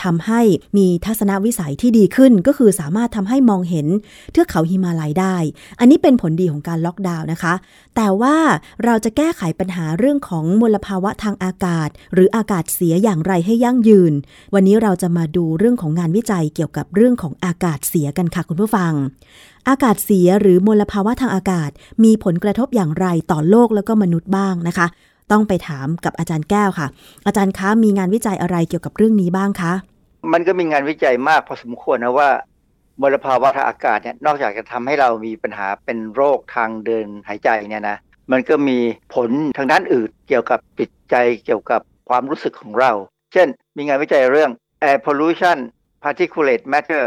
[0.03, 0.41] ทำให้
[0.77, 3.87] มีทัศนวิสัยที่ดีขึ้น ก็คือสามารถทำให้มองเห็น
[4.33, 5.37] เทือกเขาหิมาลัยได้
[5.79, 7.55] อันนี้เป็นผลดีของการล็อกดาวน์นะคะ
[7.97, 8.37] แต่ว่า
[8.85, 14.13] เราจะแก้ไขปัญหาเรื่องของมลภาวะทางอากาศ หรืออากาศเสียอย่างไรให้ยั่งยืน
[14.55, 18.93] วันนี้เราจะมาดูเรื่องของงานวิจัยเกี่ยวกับเรื่องของอากาศเสียกันค่ะคุณผู้ฟัง
[19.69, 21.71] อากาศเสียหรือมลภาวะทางอากาศ
[22.05, 24.87] มีผลกระทบอย่างไรต่อโลกแล้วก็มนุษย์บ้างนะคะ
[25.31, 26.89] ต้องไปถามกับอาจารย์แก้วค่ะ
[27.27, 29.73] อาจารย์คะมีงานวิจัยอะไรเกี่ยวกับเรื่องนี้บ้างคะ
[30.33, 32.31] มันก็มีงานวิจัยมากพอสมควรนะว่า
[33.03, 37.97] มลภาวะทางอากาศเนี่ยนอกจากจะทำให้เรามีปัญหาเป็นโรคทางเดินหายใจเนี่ยนะ
[38.33, 38.79] มันก็มี
[39.15, 41.15] ผลทางด้านอื่นเกี่ยวกับจิตใจ
[41.45, 42.93] เกี่ยวกับความรู้สึกของเรา
[43.33, 44.51] เช่น มีงานวิจัยเรื่อง
[44.89, 45.59] air pollution
[46.05, 47.05] particulate matter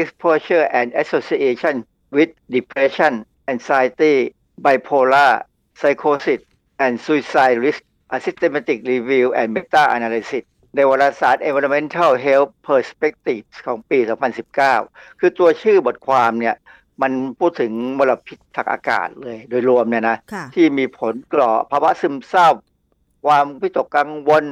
[0.00, 1.74] exposure and association
[2.16, 3.12] with depression
[3.52, 4.14] anxiety
[4.64, 5.32] bipolar
[5.80, 6.40] psychosis
[6.84, 7.82] and suicide risk
[8.16, 10.44] a systematic review and meta analysis
[10.76, 13.98] ในวารสาร Environmental Health Perspectives ของปี
[14.58, 16.56] 2019 คือตัวชื่อบทความเนี่ย
[17.02, 20.16] มันพูดถึงมลพิษทางอากาศเลยโดยรวมเนี่ยนะ
[20.54, 22.48] ที่มีผลกล่อภาวะซึมเศร้า
[23.26, 24.44] ความวิตกกังวล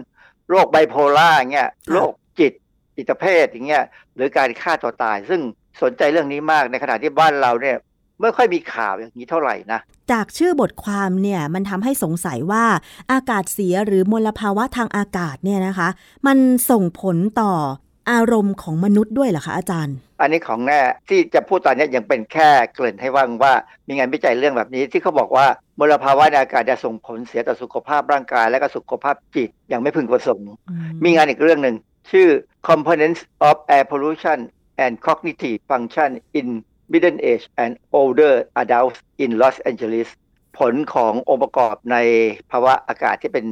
[0.50, 2.52] โรคไบโพล่าเงี้ยโรคจิต
[2.96, 5.40] จิตเภทอย่างเงี้ยหรือการฆ่าตัวตาย ซึ่ง
[5.82, 7.76] สนใจเรื่องนี้มากในขณะที่บ้านเราเนี่ย
[8.22, 9.80] ไม่ค่อยมีข่าวอย่างนี้เท่าไหร่นะ
[10.12, 12.64] จากชื่อบทความเนี่ยมันทำให้สงสัยว่า
[13.12, 15.88] อากาศเสียหรือมลภาวะทางอากาศเนี่ยนะคะ
[16.26, 16.38] มัน
[16.70, 17.52] ส่งผลต่อ
[18.12, 23.52] อารมณ์ของมนุษย์ด้วยเหรอคะอาจารย์ อันนี้ของแน่ที่จะพูดตอนนี้ยังเป็นแค่เกริ่นให้ว่างว่า
[23.88, 25.46] มีงานวิจัยเรื่องแบบนี้ที่เขาบอกว่า
[25.78, 30.50] มลภาวะในอากาศจะส่งผลเสียต่อสุขภาพร่างกาย และก็สุขภาพจิตอย่างไม่พึงประสงค์
[31.04, 31.76] มีงานอีกเรื่องหนึ่ง
[32.10, 32.28] ชื่อ
[32.68, 34.38] components of air pollution
[34.84, 36.48] and cognitive function in
[36.92, 40.08] middle age and older adults in Los Angeles
[40.58, 41.96] ผลขององค์ประกอบใน
[42.50, 43.46] ภาวะอากาศที่เป็น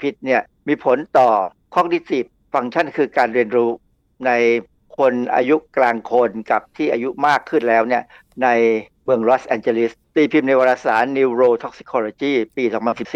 [0.00, 1.28] พิษเนี่ยมีผลต่อ
[1.74, 3.70] cognitive function คือการเรียนรู้
[4.26, 4.30] ใน
[4.98, 8.02] คนอายุกลางคนกับที่อายุมากขึ้นแล้วเนี่ย
[8.42, 8.48] ใน
[9.04, 12.64] เมืองลอสแอนเจลิสตีพิมพ์ในวารสาร Neurotoxicology ปี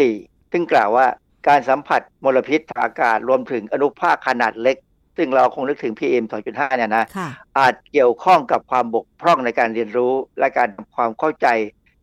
[0.01, 1.07] 2014 ซึ่งกล่าวว่า
[1.47, 4.77] การสัมผัสมลพิษทางอากาศรวมถึงอนุภาคขนาดเล็ก
[5.17, 7.05] ซึ่งเราคงนึกถึง PM 2.5 เนี่ยนะ
[7.57, 11.47] อาจเกี่ยวข้องกับความบกพร่องในการเรียนรู้ และการทำความเข้าใจ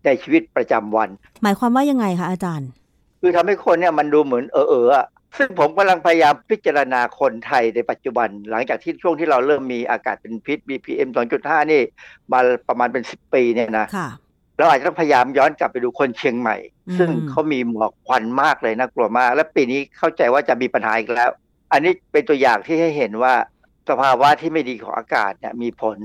[0.05, 1.09] ในชีวิตประจำวัน
[1.43, 2.69] หมายความว่ายังไงคะอาจารย์
[3.21, 5.05] คือทำให้คนเนี่ยมันดูเหมือนเออเออ
[5.39, 11.09] ซึ่งผมกำลังพยายามพิจารณาคนไทยในปัจจุบัน หลังจากที่ช่วงที่เราเริ่มมีอากาศเป็นพิษ BPM
[11.41, 11.83] 2.5 นี่
[12.33, 13.87] มาประมาณเป็น 10 ปีเนี่ยนะ
[14.59, 16.57] เราอาจจะต้องพยายามย้อนกลับไปดูคนเชียงใหม่
[16.99, 21.31] ซึ่งเขามีหมอกควันมากเลยน่ากลัวมาก และปีนี้เข้าใจว่าจะมีปัญหาอีกแล้ว
[21.75, 23.35] อันนี้เป็นตัวอย่างที่ให้เห็นว่า
[23.89, 25.97] สภาวะที่ไม่ดีของอากาศเนี่ยมีผล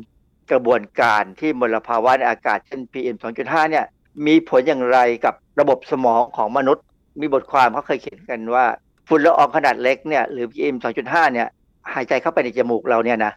[0.51, 3.85] กระบวนการที่มลภาวะในอากาศเช่น PM 2.5เนี่ย
[4.27, 6.85] มีผลอย่างไรกับระบบสมองของมนุษย์
[7.19, 8.65] มีบทความเขาเคยเขียนกันว่า
[9.07, 11.47] ฝุ่นละอองขนาดเล็กเนี่ยหรือ PM 2.5เนี่ย
[11.93, 13.33] หายใจเข้าไปในจมูกเราเนี่ยนะ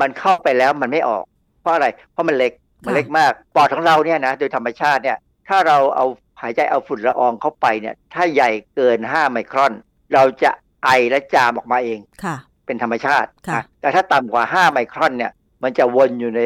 [0.00, 1.24] มันเข้าไปแล้วมันไม่ออก
[1.60, 2.52] เพราะอะไร เพราะมันเล็ก
[2.84, 5.18] มันเล็กมากปอดของเราเนี่ยนะโดยธรรมชาติเนี่ย
[5.48, 6.06] ถ้าเราเอา
[6.42, 9.72] หายใจเอาฝุ่นละอองเข้าไปเนี่ยถ้าใหญ่เกิน 5 ไมครอน
[10.14, 10.50] เราจะ
[10.84, 15.32] ไอและจามออกมาเองค่ะ เป็นธรรมชาติค่ะแต่ถ้าต่ำกว่า 5 ไมครอนเนี่ย
[15.62, 16.42] มันจะวนอยู่ใน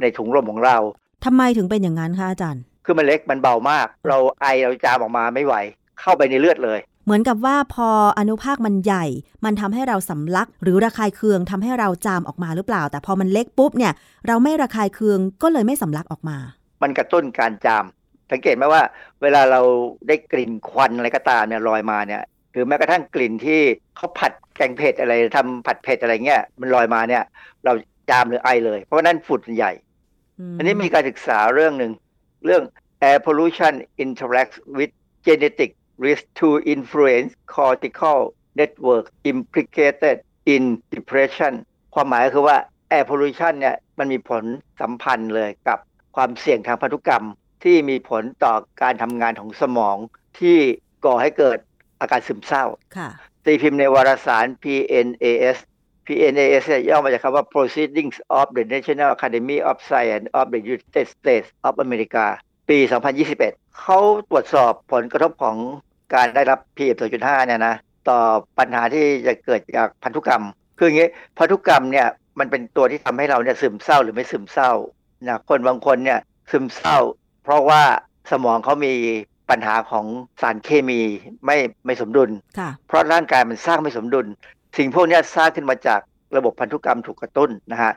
[0.00, 0.76] ในถุงลมของเรา
[1.24, 5.54] ทำไมถึงเป็นอย่างนั้นคะอาจารย์ คือมันเล็กมันเบามาก เราไอเราจามออกมาไม่ไหว
[6.00, 9.04] เข้าไปในเลือดเลย เหมือนกับว่าพออนุภาคมันใหญ่
[9.44, 13.92] มันทำให้เราสำลัก หรือระคายเคืองทำให้เราจามออกมาหรือเปล่า แต่พอมันเล็กปุ๊บเนี่ย
[14.26, 16.38] เราไม่ระคายเคืองก็เลยไม่สำลักออกมา
[16.82, 17.84] มันกระตุ้นการจาม
[18.30, 18.82] สังเกตไหมว่า
[19.22, 19.60] เวลาเรา
[20.08, 22.22] ได้กลิ่นควันอะไรก็ตามเนี่ยลอยมาเนี่ย
[22.52, 23.60] หรือแม้กระทั่งกลิ่นที่
[23.96, 27.24] เขาผัดแกงเผ็ดอะไรทำผัดเผ็ดอะไรเงี้ยมันลอยมาเนี่ย
[27.64, 27.72] เรา
[28.10, 29.72] จามหรือไอเลย เพราะนั้นฝุ่นใหญ่
[30.58, 31.92] อันนี้มีการศึกษาเรื่องหนึ่ง
[32.46, 32.62] เรื่อง
[33.08, 33.74] air pollution
[34.04, 34.92] interacts with
[35.26, 35.70] genetic
[36.04, 38.18] risk to influence cortical
[38.60, 40.16] network implicated
[40.54, 40.62] in
[40.94, 41.52] depression
[41.94, 42.56] ความหมายคือว่า
[42.96, 44.44] air pollution เนี่ยมันมีผล
[44.80, 45.78] สัมพันธ์เลยกับ
[46.16, 47.24] ความเสี่ยงทางพันธุกรรม
[47.64, 49.96] ที่มีผลต่อการทำงานของสมอง
[50.40, 50.58] ที่
[51.04, 51.58] ก่อให้เกิด
[52.00, 52.64] อาการซึมเศร้า
[52.96, 53.08] ค่ะ
[53.44, 55.58] ตีพิมพ์ในวารสาร PNAS
[56.06, 62.24] PNAS เนี่ยย่อมาจากคำว่า Proceedings of the National Academy of Science of the United States of America
[62.68, 62.78] ปี
[63.30, 63.98] 2021 เขา
[64.30, 65.56] ตรวจสอบผลกระทบของ
[66.14, 67.74] การได้รับ PM 2.5 เนี่ยนะ
[68.08, 68.20] ต่อ
[68.58, 70.44] ปัญหาที่จะเกิดจากพันธุกรรม
[70.78, 74.72] คืออย่างนี้ พันธุกรรมเนี่ยมันเป็นตัวที่ทำให้เราเนี่ยซึมเศร้าหรือไม่ซึมเศร้า
[75.26, 76.20] นะคนบางคนเนี่ย
[76.50, 76.98] ซึมเศร้า
[77.44, 77.82] เพราะว่า
[78.30, 78.94] สมองเขามี
[79.50, 80.06] ปัญหาของ
[80.40, 81.00] สารเคมี
[81.46, 84.26] ไม่ไม่สมดุลค่ะเพราะร่างกายมันสร้างไม่สมดุล
[84.76, 86.00] สิ่งพวกเนี้ยสร้างขึ้นมาจาก
[86.36, 87.92] ระบบพันธุกรรมถูกกระตุ้นนะฮะ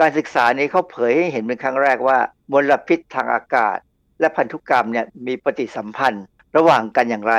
[0.00, 2.18] การศึกษานี้เขาเผยให้เห็นเป็นครั้งแรกว่า
[2.52, 3.76] มลพิษทางอากาศ
[4.20, 6.24] และพันธุกรรมเนี่ยมีปฏิสัมพันธ์
[6.56, 7.34] ระหว่างกันอย่างไร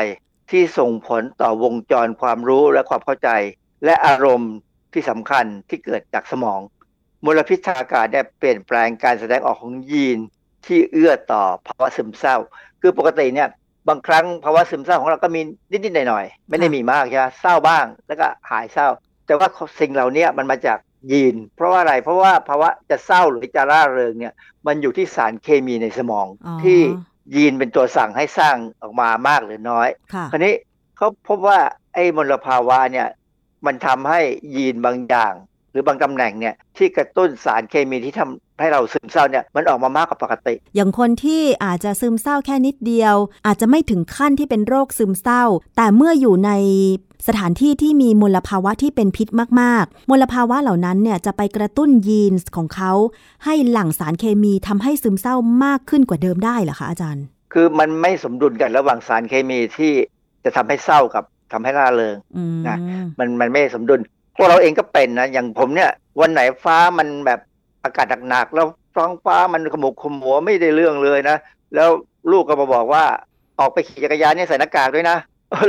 [0.51, 3.29] ที่ส่งผลต่อวงจรความรู้และความเข้าใจ
[3.85, 4.53] และอารมณ์
[4.93, 6.59] ที่สำคัญที่เกิดจากสมอง
[7.25, 10.19] มลพิษทางอากาศเนี่ยเปลี่ยนแปลงการแสดงออกของยีน
[10.65, 12.35] ที่เอื้อต่อภาวะซึมเศร้า
[12.81, 13.49] คือปกติเนี่ย
[13.89, 15.41] บางครั้งภาวะซึมเศร้าของเราก็มี
[15.71, 18.87] นิดๆหน่อยๆไม่ได้มีมากใช่ไหมเศร้าบ้าง แล้วก็หายเศร้า
[19.25, 19.47] แต่ว่า
[19.79, 20.77] สิ่งเหล่านี้มันมาจาก
[21.11, 24.33] ยีน เพราะว่าอะไรเพราะว่าภาวะจะเศร้าหรือจะร่าเริงเนี่ย
[24.67, 26.79] มันอยู่ที่สารเคมีในสมองอ๋อที่
[27.35, 30.53] ยีนเป็นตัวสั่งให้สร้างออกมามากหรือน้อยค่ะคราวนี้
[30.97, 31.59] เขาพบว่า
[31.93, 33.07] ไอ้มลภาวะเนี่ย
[33.65, 34.21] มันทำให้
[34.55, 35.33] ยีนบางอย่าง
[35.71, 45.43] หรือบางตำแหน่งเนี่ยที่กระตุ้นสารเคมีที่ทำ ให้เราซึมเศร้าเนี่ยมันออกมามากกว่าปกติ อย่างคนที่อาจจะซึมเศร้าแค่นิดเดียว อาจจะไม่ถึงขั้นที่เป็นโรคซึมเศร้า
[45.77, 46.51] แต่เมื่ออยู่ใน
[47.27, 49.27] สถานที่ที่มีมลภาวะที่เป็นพิษ
[49.61, 52.91] มากๆ มลภาวะเหล่านั้นเนี่ยจะไปกระตุ้นยีนส์ของเขา
[53.45, 59.91] ให้หลั่งสารเคมีทำให้ซึมเศร้ามากขึ้นกว่าเดิมได้เหรอคะอาจารย์ คือมันไม่สมดุลกันระหว่างสารเคมีที่
[60.43, 62.77] จะทำให้เศร้ากับทำให้ร่าเริงอืมนะ
[63.19, 63.99] มันมันไม่สมดุล
[64.37, 65.91] พวกเราเองก็เป็นนะอย่างผมเนี่ย
[66.21, 67.39] วันไหนฟ้ามันแบบ
[67.83, 71.37] อากาศหนักๆแล้วท้องฟ้ามันขมุกขมัวไม่ได้เรื่องเลยนะ
[71.75, 71.89] แล้ว
[72.31, 73.03] ลูกก็มาบอกว่า
[73.59, 75.17] ออกไปขี่จักรยานเนี่ยใส่หน้ากากด้วยนะ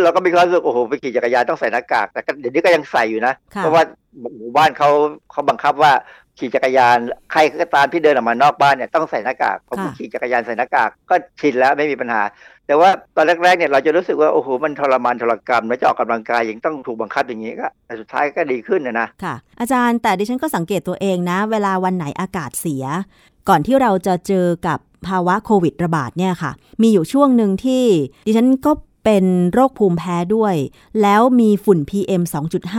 [0.03, 3.83] เราก็มีความรู้สึกโอ้โหไปขี่จักรยานต้องใส่หน้ากากแต่ก็เดี๋ยวนี้ก็ยังใส่อยู่นะค่ะเพราะว่า
[4.21, 4.91] หมู่บ้านเขา
[5.31, 5.93] เขาบังคับว่า
[6.39, 6.99] ขี่จักรยาน
[7.32, 12.22] ใครก็ตามที่เดินออกมานอกบ้านเนี่ยต้องใส่หน้ากากผมก็ขี่จักรยานใส่หน้ากากก็ชินแล้วไม่มีปัญหา
[12.66, 22.85] แต่ว่าตอนแรกๆเนี่ยเราจะรู้สึกว่าโอ้โหมันทรมานทรกรรมแล้วจะออกกำลังกายยังต้องถูกบังคับอย่างนี้ก็แต่สุดท้ายก็ดีขึ้นนะนะค่ะ อาจารย์แต่ดิฉันก็สังเกตตัวเองนะ เวลาวันไหนอากาศเสีย
[23.49, 27.85] ก่อนที่เราจะเจอกับภาวะโควิดระบาดเนี่ยค่ะ มีอยู่ช่วงหนึ่งที่
[28.26, 28.72] ดิฉันก็
[29.05, 30.55] เป็นโรคภูมิแพ้ด้วย
[31.03, 32.22] แล้วมีฝุ่น PM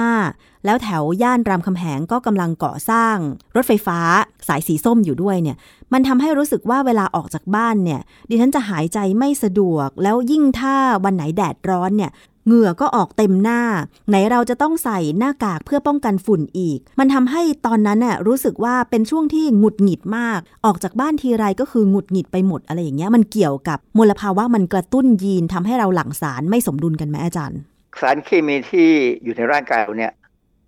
[0.05, 3.17] 2.5 แล้วแถวย่านรามคำแหงก็กำลังก่อสร้าง
[3.55, 3.99] รถไฟฟ้า
[4.47, 5.57] สายสีส้มอยู่ด้วยเนี่ย
[5.93, 12.11] มันทำให้รู้สึกว่าเวลาออกจากบ้านเนี่ย ดิฉันจะหายใจไม่สะดวก แล้วยิ่งถ้าวันไหนแดดร้อนเนี่ย
[12.47, 13.61] เหงื่อก็ออกเต็มหน้า
[14.09, 27.59] ไหนเราจะต้องใส่หน้ากากเพื่อป้องกันฝุ่นอีก มันทำให้ตอนนั้นน่ะรู้สึกว่าเป็นช่วงที่หงุดหงิดมาก ออกจากบ้านทีไรก็คือหงุดหงิดไปหมดอะไรอย่างเงี้ย มันเกี่ยวกับมลภาวะมันกระตุ้นยีนทำให้เราหลั่งสารไม่สมดุลกันไหมอาจารย์
[27.99, 28.89] สารเคมีที่
[29.23, 30.11] อยู่ในร่างกายเราเนี่ย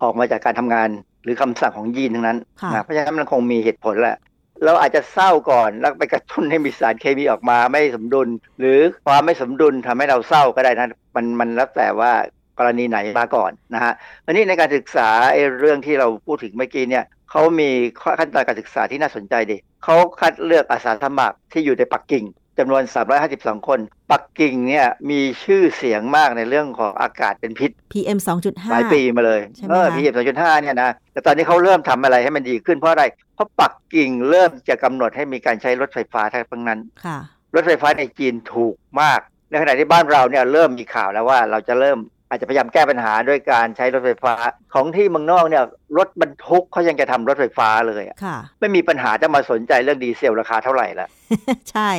[0.02, 0.88] ออกมาจากการทำงาน
[1.24, 4.16] หรือคำสั่งของยีนทั้งนั้นค่ะนะเพราะฉะนั้นมันคงมีเหตุผลแหละ
[4.64, 8.28] เราอาจจะเศร้าก่อนแล้วไปกระตุ้นให้มีสารเคมีออกมาไม่สมดุล
[8.58, 12.12] หรือความไม่สมดุลทำให้เราเศร้าก็ได้นะมันมันแล้วแต่ว่า
[12.58, 13.92] กรณีไหนมาก่อนนะฮะ
[14.24, 17.70] วันนี้ในการศึกษาไอ้เรื่องที่เราพูดถึงเมื่อกี้เนี่ยเขามี
[18.18, 22.24] ขั้นตอนการศึกษาที่น่าสนใจดีเขาคัดเลือกอาสาสมัครที่อยู่ในปักกิ่ง
[22.58, 22.82] จำนวน
[23.24, 23.78] 352 คน
[24.10, 33.04] ปักกิ่งเนี่ยมีชื่อเสียงมากในเรื่องของอากาศเป็นพิษ PM 2.5 หลายปีมาเลยใช่ไหมเออคะพีเอ็มสองจุดห้าเนี่ยนะ แต่ตอนนี้เขาเริ่มทำอะไรให้มันดีขึ้นเพราะอะไร
[33.34, 37.18] เพราะปักกิ่งเริ่มจะกำหนดให้มีการใช้รถไฟฟ้าทั้งนั้นค่ะ
[37.54, 41.98] รถไฟฟ้าในจีนถูกมาก ในขณะที่บ้านเราเนี่ยเริ่มมีข่าวแล้วว่าเราจะเริ่ม
[42.30, 44.34] อาจจะพยายามแก้ปัญหาด้วยการใช้รถไฟฟ้า
[44.74, 45.64] ของที่เมืองนอกเนี่ย
[45.98, 51.08] รถบรรทุกเขายังจะทำรถไฟฟ้าเลยอะค่ะไม่มีปัญหาจะมาสนใจเรื่องดีเซลราคาเท่าไหร่ละ
[51.72, 51.90] ใช่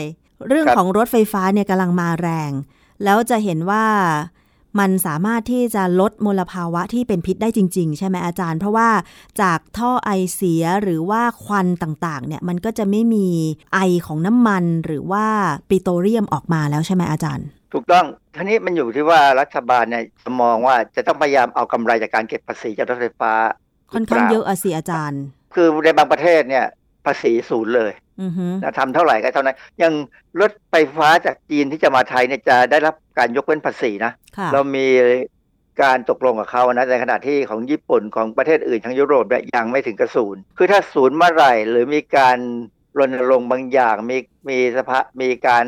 [0.48, 2.52] เรื่องครับของรถไฟฟ้าเนี่ยกำลังมาแรง
[3.04, 3.86] แล้วจะเห็นว่า
[4.80, 8.90] มันสามารถที่จะลดมลภาวะที่เป็นพิษได้จริง ๆ ใช่ไหมอาจารย์ เพราะว่า
[9.42, 13.28] จากท่อไอเสียหรือว่าควันต่างๆ เนี่ยมันก็จะไม่มี
[13.74, 15.26] ไอของน้ำมันหรือว่า
[15.70, 23.34] ปิโตรเลียมออกมาแล้วใช่ไหมอาจารย์ ถูกต้องทีนี้มันอยู่ที่ว่ารัฐบาลเนี่ยจะมองว่าจะต้องพยายามเอากำไรจากการเก็บภาษีจากรถไฟฟ้า
[23.94, 25.22] ค่อนข้างหรืปล่เยอะอะสิอาจารย์
[25.54, 26.66] คือในบางประเทศเนี่ย
[27.06, 27.92] ภาษีศูนย์เลย
[28.22, 29.94] อือฮึนะทำเท่าไหร่ก็เท่านั้นอย่าง
[30.42, 34.88] รถไฟฟ้าจากจีนที่จะมาไทยเนี่ยจะได้รับการยกเว้นภาษีนะค่ะเรามี
[35.82, 42.38] การตกลงกับเขานะในขณะที่ของญี่ปุ่นของประเทศอื่นทั้งยุโรปเนี่ยยังไม่ถึงกระศูนย์คือถ้าศูนย์เมื่อไหร่หรือมีการ
[43.00, 44.18] รณรงค์บางอย่างมี
[44.50, 45.66] มีสภามีการ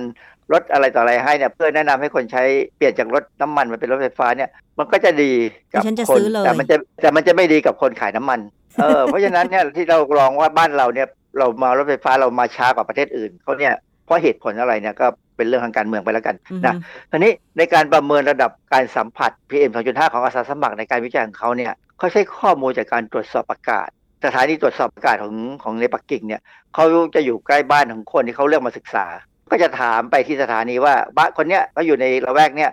[0.53, 2.43] ลดอะไรต่ออะไรให้เนี่ยเพื่อแนะนำให้คนใช้
[2.75, 5.33] เปลี่ยนจากรถน้ำมันมาเป็นรถไฟฟ้าเนี่ย มันก็จะดี
[5.73, 8.39] กับดิฉันจะคนซื้อเลยแต่มันจะแต่มันจะไม่ดีกับคนขายน้ำมัน
[8.81, 11.07] เออเพราะฉะนั้นเนี่ยที่เราลองว่าบ้านเราเนี่ย
[11.37, 13.73] เรามารถไฟฟ้าเรามาช้ากว่าประเทศอื่นเขาเนี่ย
[14.05, 15.07] เพราะเหตุผลอะไรเนี่ยก็
[15.37, 16.75] เป็นเรื่องทางการเมืองไปแล้วกันอือฮึนะ
[17.11, 23.87] ทีนี้ในการประเมินระดับการสัมผัส PM 2.5 ของอาสาสมัครในการวิจัยของเขาเนี่ยเขาใช้ข้อมูลจากการตรวจสอบอากาศ
[24.25, 26.41] สถานีตรวจสอบอากาศของของในปักกิ่งเนี่ย
[26.73, 29.05] เขาจะอยู่ใกล้บ้านของคนที่เขาเลือกมาศึกษา
[29.51, 32.71] ก็จะถามไปที่สถานีว่าบ้านคนเนี้ยเขาอยู่ในละแวกเนี่ย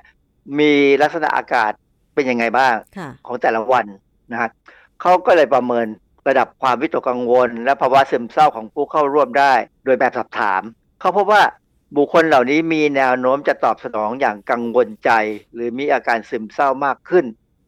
[0.59, 1.73] มีลักษณะอากาศ
[2.15, 3.87] เป็นยังไงบ้างค่ะของแต่ละวัน
[4.33, 4.51] นะฮะ
[5.01, 5.87] เขาก็เลยประเมิน
[6.29, 9.53] ระดับความวิตกกังวล และภาวะซึมเศร้าของผู้เข้าร่วมได้
[9.85, 10.63] โดยแบบสอบถาม
[11.01, 11.43] เขาพบว่า
[11.97, 15.11] บุคคลเหล่านี้มีแนวโน้มจะตอบสนองอย่างกังวลใจ
[15.55, 17.25] หรือมีอาการซึมเศร้ามากขึ้น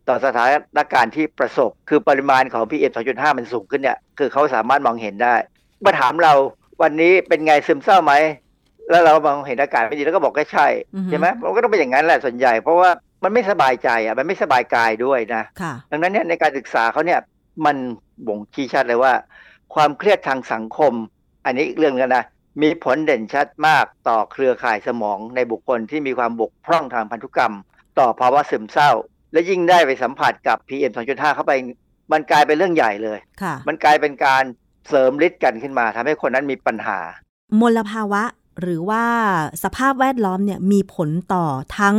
[0.09, 0.45] ต่อสถา
[0.79, 5.35] นการณ์ที่ประสบ คือปริมาณของ PM 2.5 มันสูงขึ้นเนี่ยคือเขาสามารถมองเห็นได้
[5.85, 6.33] มาถามเรา
[6.83, 8.13] วันนี้เป็นไงซึมเศร้าไหม
[8.91, 12.91] แล้วเรามองเห็นอากาศไม่ดีแล้วก็บอกก็ใช่อือฮึใช่ไหมมันก็ต้องเป็นอย่างนั้นแหละส่วนใหญ่ เพราะว่า
[13.25, 17.21] มันไม่สบายใจอะมันไม่สบายกายด้วยนะค่ะดังนั้นเนี่ยในการศึกษาเขาเนี่ย
[17.67, 17.77] มัน
[18.27, 19.13] บ่งชี้ชัดเลยว่า
[19.75, 20.93] ความเครียดทางสังคม
[21.45, 22.25] อันนี้อีกเรื่องนึงนะ
[22.63, 27.55] มีผลเด่นชัดมากต่อเครือข่ายสมองในบุคคลที่มีความบกพร่องทางพันธุกรรม
[27.99, 28.91] ต่อภาวะซึมเศร้า
[29.33, 31.53] และยิ่งได้ไปสัมผัสกับ PM 2.5 เข้าไป
[32.13, 34.45] มันกลายเป็นเรื่องใหญ่เลยค่ะมันกลายเป็นการ
[34.89, 36.99] เสริมฤทธิ์กันขึ้นมาทำให้คนนั้นมีปัญหา
[37.61, 38.23] มลภาวะ
[38.61, 39.05] หรือว่า
[39.65, 41.47] สภาพแวดล้อมเนี่ยมีผลต่อ
[41.79, 41.97] ทั้ง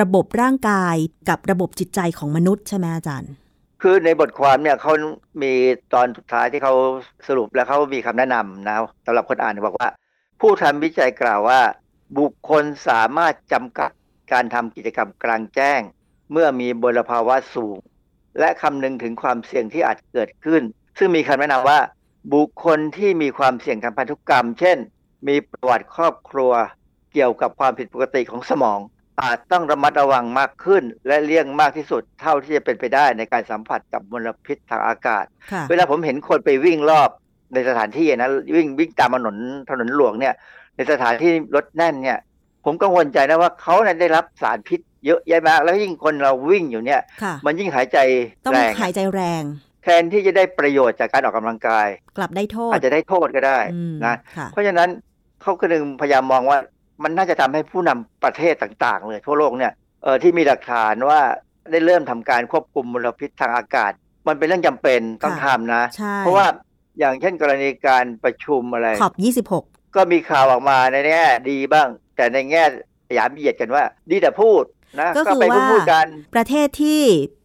[0.00, 0.96] ระบบร่างกาย
[1.28, 3.32] กับระบบจิตใจของมนุษย์ใช่ไหมอาจารย์
[3.82, 4.92] คือในบทความเนี่ยเขา
[5.42, 5.52] มี
[5.94, 6.74] ตอนสุดท้ายที่เขา
[7.28, 8.76] สรุปแล้วเขามีคำแนะนำนะ
[9.06, 9.88] สำหรับคนอ่านบอกว่า
[10.40, 11.60] ผู้ทำวิจัยกล่าวว่า
[12.18, 13.90] บุคคลสามารถจำกัด
[14.32, 15.80] การทำกิจกรรมกลางแจ้ง
[16.32, 17.76] เมื่อมีมลภาวะสูง
[18.38, 20.62] และคำนึงถึงความเสี่ยงที่อาจเกิดขึ้น
[20.98, 21.78] ซึ่งมีคำแนะนำว่า
[22.34, 24.78] บุคคลที่มีความเสี่ยงทางพันธุกรรม เช่น
[25.28, 26.52] มีประวัติครอบครัว
[27.12, 28.78] เกี่ยวกับความผิดปกติของสมอง
[29.22, 37.10] อาจต้องระมัดระวังมากขึ้น และเลี่ยงมากที่สุด เท่าที่จะเป็นไปได้ในการสัมผัสกับมลพิษทางอากาศค่ะเวลาผมเห็นคนไปวิ่งรอบ
[37.54, 39.36] ในสถานที่นะวิ่งวิ่งตามถนน
[39.70, 40.34] ถนนหลวงเนี่ย
[40.76, 42.18] ในสถานที่รถแน่นเนี่ย
[42.64, 47.98] ผมกังวลใจนะว่าเขาเนี่ยได้รับสารพิษเยอะแยะมากแล้วยิ่งคนเราวิ่งอยู่เนี่ยค่ะมันยิ่งหายใจ
[48.44, 49.42] ต้องแรงหายใจแรง
[49.82, 54.88] แทนที่จะได้ประโยชน์จากการออกกำลังกาย กลับได้โทษ อาจจะได้โทษก็ได้อืมนะค่ะเพราะฉะนั้น
[55.42, 56.58] เขาก็นึงพยายามมองว่า
[57.02, 59.72] มันน่าจะทำให้ผู้นำประเทศต่างๆ เลย ทั่วโลกเนี่ย
[60.02, 61.20] เออที่มีหลักฐานว่า
[61.70, 63.92] ได้เริ่มทำการควบคุมมลพิษทางอากาศ
[64.28, 66.46] มันเป็นเรื่องจำเป็นต้องค่ะทำนะใช่เพราะว่า
[66.98, 69.10] อย่างเช่นกรณีการประชุมอะไรขอ
[69.44, 72.64] บ 26 ก็มีข่าวออกมาในแง่ดีบ้าง แต่ในแง่
[73.14, 74.62] หยามเหยียดกันว่า ดีแต่พูด
[75.00, 77.02] นะก็คือไปว่าพูดกันประเทศที่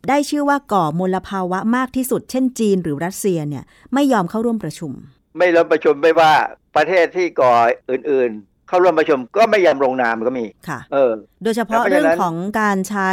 [0.10, 4.92] ได้ชื่อว่าก่อมลภาวะมากที่สุด เช่นจีนหรือรัสเซียเนี่ย ไม่ยอมเข้าร่วมประชุม
[5.38, 6.34] ไม่ร่วมประชุมไม่ว่า
[6.76, 7.54] ประเทศที่ก่อ
[7.92, 11.12] อื่นๆ เข้าร่วมประชุมก็ไม่ยอมลงนามก็มีค่ะเออ
[11.44, 13.12] โดยเฉพาะเพราะฉะนั้นเรื่องของการใช้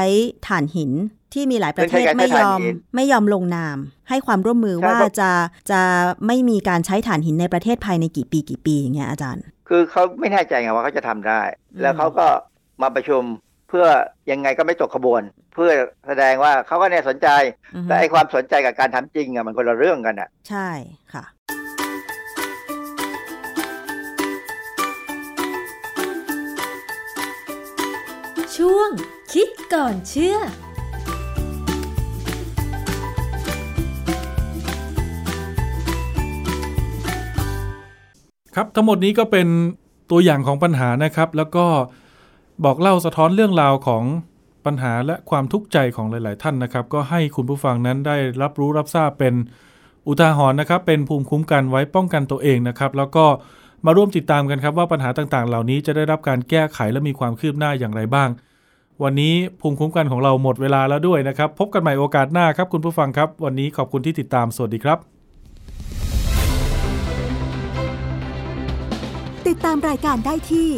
[0.48, 0.90] ถ่านหิน
[1.34, 3.76] ที่มีหลายประเทศเรื่องใช้การไม่ยอมใช้ถ่านหินไม่ยอมลงนาม
[4.08, 5.30] ให้ความร่วมมือใช่ว่าเพราะจะ
[5.70, 5.80] จะ
[6.26, 11.42] ไม่มีการใช้ถ่านหินในประเทศภายในกี่ปีกี่ปีอย่างเงี้ยอาจารย์ คือเขาไม่แน่ใจไงว่าเขาจะทำได้
[11.72, 12.26] อืมแล้วเขาก็
[12.82, 13.22] มาประชุม
[13.68, 13.86] เพื่อ
[14.30, 15.22] ยังไงก็ไม่ตกขบวน
[15.54, 15.70] เพื่อ
[16.06, 17.28] แสดงว่าเขาก็เนี่ยสนใจ
[17.74, 20.68] อือฮึแต่ไอความสนใจกับการทำจริงอะมันคนละเรื่องกันอะใช่
[21.14, 21.24] ค่ะ
[28.66, 28.90] ช่วง
[29.32, 30.38] คิดก่อนเชื่อ
[38.54, 39.48] ครับทั้งหมดนี้ก็เป็น
[40.10, 41.66] ตัวอย่างของปัญหานะครับ แล้วก็
[42.64, 44.04] บอกเล่าสะท้อนเรื่องราวของ
[44.66, 49.34] ปัญหาและความทุกข์ใจของหลาย ๆ ท่านนะครับ ก็ให้คุณผู้ฟังนั้นได้รับรู้รับทราบเป็น
[50.06, 53.26] อุทาหรณ์นะครับ เป็นภูมิคุ้มกันไว้ป้องกันตัวเองนะครับ แล้วก็
[53.86, 58.30] มาร่วมติดตามกันครับว่าปัญหาต่าง ๆ เหล่านี้จะได้รับการแก้ไขและมีความคืบหน้าอย่างไรบ้าง
[59.02, 64.98] วันนี้ภูมิคุ้มกันของเราหมดเวลาแล้วด้วยนะครับ พบกันใหม่โอกาสหน้าครับคุณผู้ฟังครับ วันนี้ขอบคุณที่ติดตาม สวัสดีครับ
[69.48, 70.68] ติดตามรายการได้ที่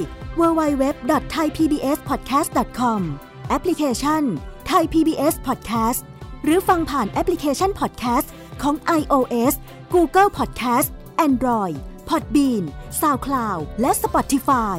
[0.41, 3.01] www.thaipbspodcast.com
[3.49, 4.23] แอปพลิเคชัน
[4.71, 6.01] Thai PBS Podcast
[6.45, 8.27] หรือฟังผ่านแอปพลิเคชัน Podcast
[8.63, 9.55] ของ iOS
[9.95, 10.89] Google Podcast
[11.27, 11.77] Android
[12.09, 12.65] Podbean
[13.01, 14.79] SoundCloud และ Spotify